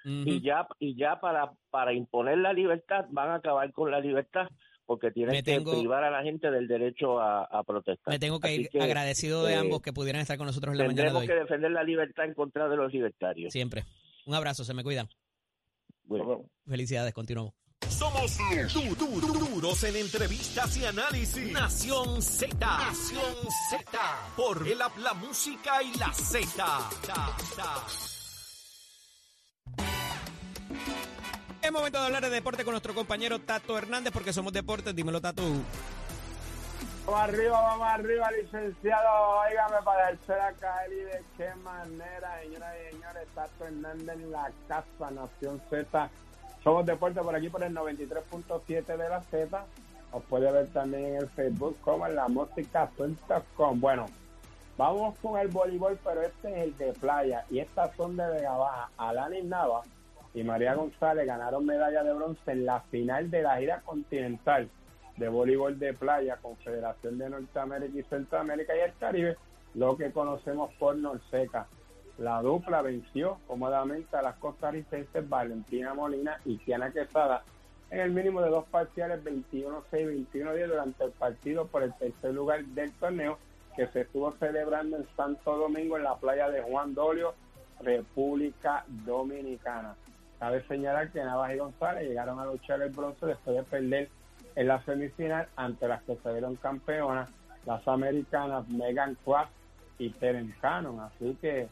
Ujú. 0.05 0.29
y 0.29 0.41
ya 0.41 0.67
y 0.79 0.95
ya 0.95 1.19
para 1.19 1.51
para 1.69 1.93
imponer 1.93 2.37
la 2.37 2.53
libertad 2.53 3.05
van 3.09 3.29
a 3.29 3.35
acabar 3.35 3.71
con 3.73 3.91
la 3.91 3.99
libertad 3.99 4.47
porque 4.89 5.11
tienen 5.11 5.35
Me 5.35 5.43
que 5.43 5.59
privar 5.59 6.03
a 6.03 6.09
la 6.09 6.23
gente 6.23 6.49
del 6.49 6.67
derecho 6.67 7.19
a, 7.19 7.43
a 7.43 7.63
protestar. 7.63 8.11
Me 8.11 8.17
tengo 8.17 8.39
que 8.39 8.47
Así 8.47 8.67
ir 8.73 8.81
agradecido 8.81 9.43
de 9.45 9.53
eh, 9.53 9.57
ambos 9.57 9.83
que 9.83 9.93
pudieran 9.93 10.19
estar 10.23 10.35
con 10.35 10.47
nosotros 10.47 10.73
en 10.73 10.79
la 10.79 10.85
mañana 10.85 10.95
de 11.03 11.09
Tendremos 11.09 11.21
hoy. 11.21 11.27
que 11.27 11.35
defender 11.35 11.69
la 11.69 11.83
libertad 11.83 12.25
en 12.25 12.33
contra 12.33 12.67
de 12.67 12.75
los 12.75 12.91
libertarios. 12.91 13.53
Siempre. 13.53 13.85
Un 14.25 14.33
abrazo, 14.33 14.63
se 14.63 14.73
me 14.73 14.83
cuidan. 14.83 15.07
Felicidades, 16.67 17.13
continuamos. 17.13 17.53
Somos 17.87 18.35
du- 18.73 18.95
du- 18.95 19.21
du- 19.21 19.45
duros 19.45 19.83
en 19.83 19.95
entrevistas 19.95 20.75
y 20.77 20.85
análisis. 20.85 21.51
Nación 21.53 22.19
Z. 22.23 22.57
Nación 22.59 23.35
Z. 23.69 23.99
Por 24.35 24.67
el 24.67 24.79
La 24.79 25.13
Música 25.13 25.83
y 25.83 25.95
la 25.99 26.11
Z. 26.11 26.89
Es 31.69 31.73
momento 31.73 31.99
de 31.99 32.05
hablar 32.07 32.23
de 32.23 32.31
deporte 32.31 32.63
con 32.63 32.71
nuestro 32.71 32.95
compañero 32.95 33.37
Tato 33.37 33.77
Hernández 33.77 34.11
porque 34.11 34.33
somos 34.33 34.51
deportes. 34.51 34.95
Dímelo, 34.95 35.21
Tato. 35.21 35.43
Vamos 37.05 37.21
arriba, 37.21 37.61
vamos 37.61 37.87
arriba, 37.87 38.31
licenciado. 38.31 39.39
Óigame 39.41 39.77
para 39.85 40.07
dejársela 40.07 40.47
a 40.47 40.53
caer 40.53 40.91
y 40.91 40.95
de 40.95 41.23
qué 41.37 41.53
manera, 41.63 42.41
señoras 42.41 42.75
y 42.75 42.91
señores. 42.95 43.27
Tato 43.35 43.65
Hernández 43.65 44.15
en 44.15 44.31
la 44.31 44.51
casa, 44.67 45.11
Nación 45.11 45.61
Z. 45.69 46.09
Somos 46.63 46.87
deporte 46.87 47.21
por 47.21 47.35
aquí 47.35 47.49
por 47.49 47.61
el 47.61 47.75
93.7 47.75 48.85
de 48.97 49.07
la 49.07 49.21
Z. 49.21 49.65
Os 50.11 50.23
puede 50.23 50.51
ver 50.51 50.69
también 50.73 51.05
en 51.05 51.15
el 51.17 51.29
Facebook 51.29 51.77
como 51.81 52.07
en 52.07 52.15
la 52.15 52.27
música.com. 52.27 53.79
Bueno, 53.79 54.07
vamos 54.75 55.15
con 55.19 55.39
el 55.39 55.49
voleibol, 55.49 55.99
pero 56.03 56.23
este 56.23 56.49
es 56.49 56.57
el 56.63 56.77
de 56.79 56.93
playa. 56.93 57.45
Y 57.51 57.59
estas 57.59 57.95
son 57.95 58.17
de 58.17 58.25
Vega 58.25 58.57
Baja. 58.57 58.89
Alanis 58.97 59.45
Nava 59.45 59.83
y 60.39 60.43
María 60.45 60.73
González 60.73 61.27
ganaron 61.27 61.65
medalla 61.65 62.01
de 62.01 62.13
bronce 62.13 62.51
en 62.51 62.65
la 62.65 62.79
final 62.79 63.29
de 63.29 63.41
la 63.41 63.57
gira 63.57 63.81
continental 63.81 64.69
de 65.17 65.27
voleibol 65.27 65.77
de 65.77 65.93
playa, 65.93 66.37
Confederación 66.37 67.17
de 67.17 67.29
Norteamérica 67.29 67.99
y 67.99 68.03
Centroamérica 68.03 68.73
y 68.73 68.79
el 68.79 68.93
Caribe, 68.97 69.35
lo 69.73 69.97
que 69.97 70.13
conocemos 70.13 70.73
por 70.75 70.95
Norseca. 70.95 71.67
La 72.19 72.41
dupla 72.41 72.81
venció 72.81 73.39
cómodamente 73.47 74.15
a 74.15 74.21
las 74.21 74.35
costarricenses 74.35 75.27
Valentina 75.27 75.93
Molina 75.93 76.39
y 76.45 76.55
Tiana 76.57 76.91
Quesada 76.91 77.43
en 77.91 77.99
el 77.99 78.11
mínimo 78.11 78.41
de 78.41 78.49
dos 78.49 78.65
parciales 78.65 79.21
21-6, 79.25 79.81
21-10 79.91 80.67
durante 80.67 81.03
el 81.03 81.11
partido 81.11 81.67
por 81.67 81.83
el 81.83 81.93
tercer 81.95 82.33
lugar 82.33 82.63
del 82.63 82.93
torneo 82.93 83.37
que 83.75 83.87
se 83.87 84.01
estuvo 84.01 84.31
celebrando 84.39 84.95
en 84.95 85.07
Santo 85.17 85.57
Domingo 85.57 85.97
en 85.97 86.03
la 86.03 86.15
playa 86.15 86.49
de 86.49 86.61
Juan 86.61 86.93
Dolio, 86.93 87.33
República 87.81 88.85
Dominicana. 88.87 89.95
Cabe 90.39 90.63
señalar 90.67 91.11
que 91.11 91.23
Navas 91.23 91.53
y 91.53 91.57
González 91.57 92.07
llegaron 92.07 92.39
a 92.39 92.45
luchar 92.45 92.81
el 92.81 92.91
bronce 92.91 93.25
después 93.25 93.57
de 93.57 93.63
perder 93.63 94.09
en 94.55 94.67
la 94.67 94.81
semifinal 94.83 95.47
ante 95.55 95.87
las 95.87 96.01
que 96.03 96.15
se 96.15 96.31
dieron 96.31 96.55
campeonas, 96.55 97.29
las 97.65 97.85
americanas 97.87 98.67
Megan 98.69 99.17
Croft 99.25 99.51
y 99.97 100.09
Teren 100.11 100.55
Cannon. 100.61 100.99
Así 101.01 101.37
que 101.41 101.67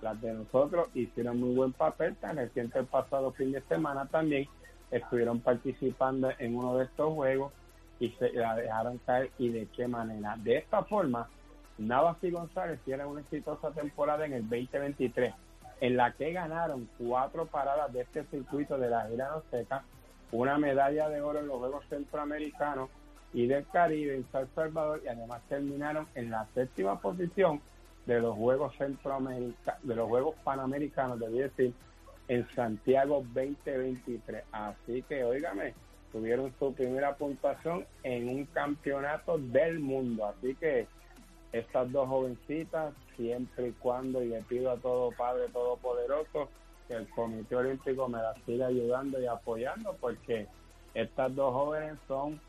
las 0.00 0.20
de 0.20 0.32
nosotros 0.34 0.88
hicieron 0.94 1.40
muy 1.40 1.54
buen 1.54 1.72
papel. 1.72 2.14
Tan 2.16 2.36
reciente 2.36 2.78
el 2.78 2.86
pasado 2.86 3.32
fin 3.32 3.52
de 3.52 3.60
semana 3.62 4.06
también 4.06 4.48
estuvieron 4.90 5.40
participando 5.40 6.30
en 6.38 6.56
uno 6.56 6.76
de 6.76 6.84
estos 6.84 7.12
juegos 7.14 7.52
y 7.98 8.10
se 8.10 8.32
la 8.32 8.54
dejaron 8.54 8.98
caer 8.98 9.30
y 9.38 9.48
de 9.48 9.66
qué 9.74 9.88
manera. 9.88 10.36
De 10.36 10.58
esta 10.58 10.84
forma, 10.84 11.28
Navas 11.78 12.16
y 12.22 12.30
González 12.30 12.78
tienen 12.84 13.06
una 13.06 13.20
exitosa 13.20 13.70
temporada 13.70 14.26
en 14.26 14.34
el 14.34 14.42
2023, 14.42 15.34
en 15.82 15.96
la 15.96 16.12
que 16.12 16.32
ganaron 16.32 16.88
cuatro 16.96 17.46
paradas 17.46 17.92
de 17.92 18.02
este 18.02 18.22
circuito 18.26 18.78
de 18.78 18.88
la 18.88 19.08
gira 19.08 19.42
Seca, 19.50 19.82
una 20.30 20.56
medalla 20.56 21.08
de 21.08 21.20
oro 21.20 21.40
en 21.40 21.48
los 21.48 21.58
Juegos 21.58 21.84
Centroamericanos 21.88 22.88
y 23.34 23.48
del 23.48 23.66
Caribe 23.66 24.14
en 24.14 24.24
San 24.30 24.48
Salvador 24.54 25.02
y 25.04 25.08
además 25.08 25.42
terminaron 25.48 26.06
en 26.14 26.30
la 26.30 26.46
séptima 26.54 27.00
posición 27.00 27.60
de 28.06 28.20
los 28.20 28.36
Juegos 28.36 28.76
Centroamericanos, 28.78 29.82
de 29.82 29.94
los 29.96 30.08
Juegos 30.08 30.36
Panamericanos, 30.44 31.18
debí 31.18 31.38
decir, 31.38 31.74
en 32.28 32.48
Santiago 32.54 33.24
2023. 33.34 34.44
Así 34.52 35.02
que, 35.08 35.24
óigame, 35.24 35.74
tuvieron 36.12 36.54
su 36.60 36.72
primera 36.74 37.16
puntuación 37.16 37.84
en 38.04 38.28
un 38.28 38.44
campeonato 38.46 39.36
del 39.36 39.80
mundo. 39.80 40.26
Así 40.26 40.54
que 40.54 40.86
estas 41.52 41.90
dos 41.90 42.08
jovencitas, 42.08 42.94
siempre 43.16 43.68
y 43.68 43.72
cuando, 43.72 44.22
y 44.22 44.28
le 44.28 44.42
pido 44.42 44.70
a 44.70 44.76
todo 44.76 45.10
Padre 45.12 45.48
Todopoderoso, 45.52 46.48
que 46.88 46.94
el 46.94 47.08
Comité 47.10 47.56
Olímpico 47.56 48.08
me 48.08 48.18
las 48.18 48.36
siga 48.44 48.66
ayudando 48.66 49.20
y 49.20 49.26
apoyando, 49.26 49.96
porque 50.00 50.46
estas 50.94 51.34
dos 51.34 51.52
jóvenes 51.52 51.98
son, 52.08 52.40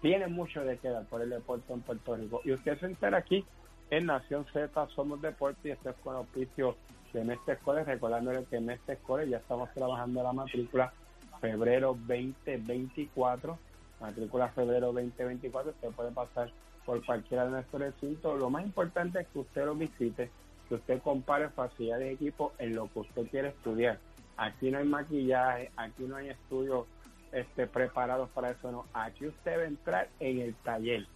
tienen 0.00 0.32
mucho 0.32 0.64
de 0.64 0.78
quedar 0.78 1.04
por 1.04 1.22
el 1.22 1.30
deporte 1.30 1.72
en 1.72 1.80
Puerto 1.80 2.16
Rico. 2.16 2.40
Y 2.44 2.52
usted 2.52 2.78
se 2.78 2.86
entera 2.86 3.18
aquí 3.18 3.44
en 3.90 4.06
Nación 4.06 4.46
Z, 4.52 4.88
Somos 4.94 5.20
Deporte, 5.20 5.68
y 5.68 5.70
este 5.72 5.90
es 5.90 5.96
con 5.96 6.16
auspicio 6.16 6.76
de 7.14 7.24
Mestre 7.24 7.56
recordándole 7.84 8.44
que 8.46 8.58
Mestre 8.58 8.94
Escoles 8.94 9.28
ya 9.28 9.36
estamos 9.36 9.72
trabajando 9.72 10.22
la 10.22 10.32
matrícula 10.32 10.92
febrero 11.40 11.96
2024, 12.08 13.56
matrícula 14.00 14.48
febrero 14.48 14.86
2024, 14.92 15.70
usted 15.70 15.88
puede 15.90 16.10
pasar 16.10 16.50
por 16.84 17.04
cualquiera 17.04 17.44
de 17.44 17.52
nuestros 17.52 17.82
recintos. 17.82 18.38
Lo 18.38 18.50
más 18.50 18.64
importante 18.64 19.20
es 19.20 19.26
que 19.28 19.40
usted 19.40 19.64
lo 19.64 19.74
visite, 19.74 20.30
que 20.68 20.74
usted 20.74 21.00
compare 21.02 21.48
facilidades 21.50 22.06
de 22.06 22.12
equipo 22.12 22.52
en 22.58 22.74
lo 22.74 22.92
que 22.92 23.00
usted 23.00 23.26
quiere 23.28 23.48
estudiar. 23.48 23.98
Aquí 24.36 24.70
no 24.70 24.78
hay 24.78 24.86
maquillaje, 24.86 25.70
aquí 25.76 26.04
no 26.04 26.16
hay 26.16 26.30
estudios 26.30 26.86
este, 27.32 27.66
preparados 27.66 28.30
para 28.30 28.50
eso, 28.50 28.70
no. 28.70 28.86
Aquí 28.92 29.26
usted 29.26 29.58
va 29.58 29.62
a 29.62 29.66
entrar 29.66 30.08
en 30.20 30.40
el 30.40 30.54
taller 30.56 31.06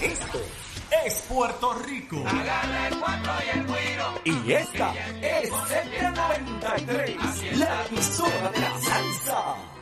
Esto 0.00 0.38
es 1.04 1.26
Puerto 1.28 1.74
Rico. 1.74 2.16
Agarra 2.26 2.88
el 2.88 2.98
cuatro 2.98 3.32
y 3.44 3.48
el 3.58 3.66
güiro. 3.66 4.14
Y 4.24 4.52
esta 4.52 4.94
es 5.20 5.52
Z93, 5.52 7.56
la 7.58 7.86
emisora 7.86 8.50
de 8.52 8.60
la 8.60 8.78
salsa. 8.78 9.75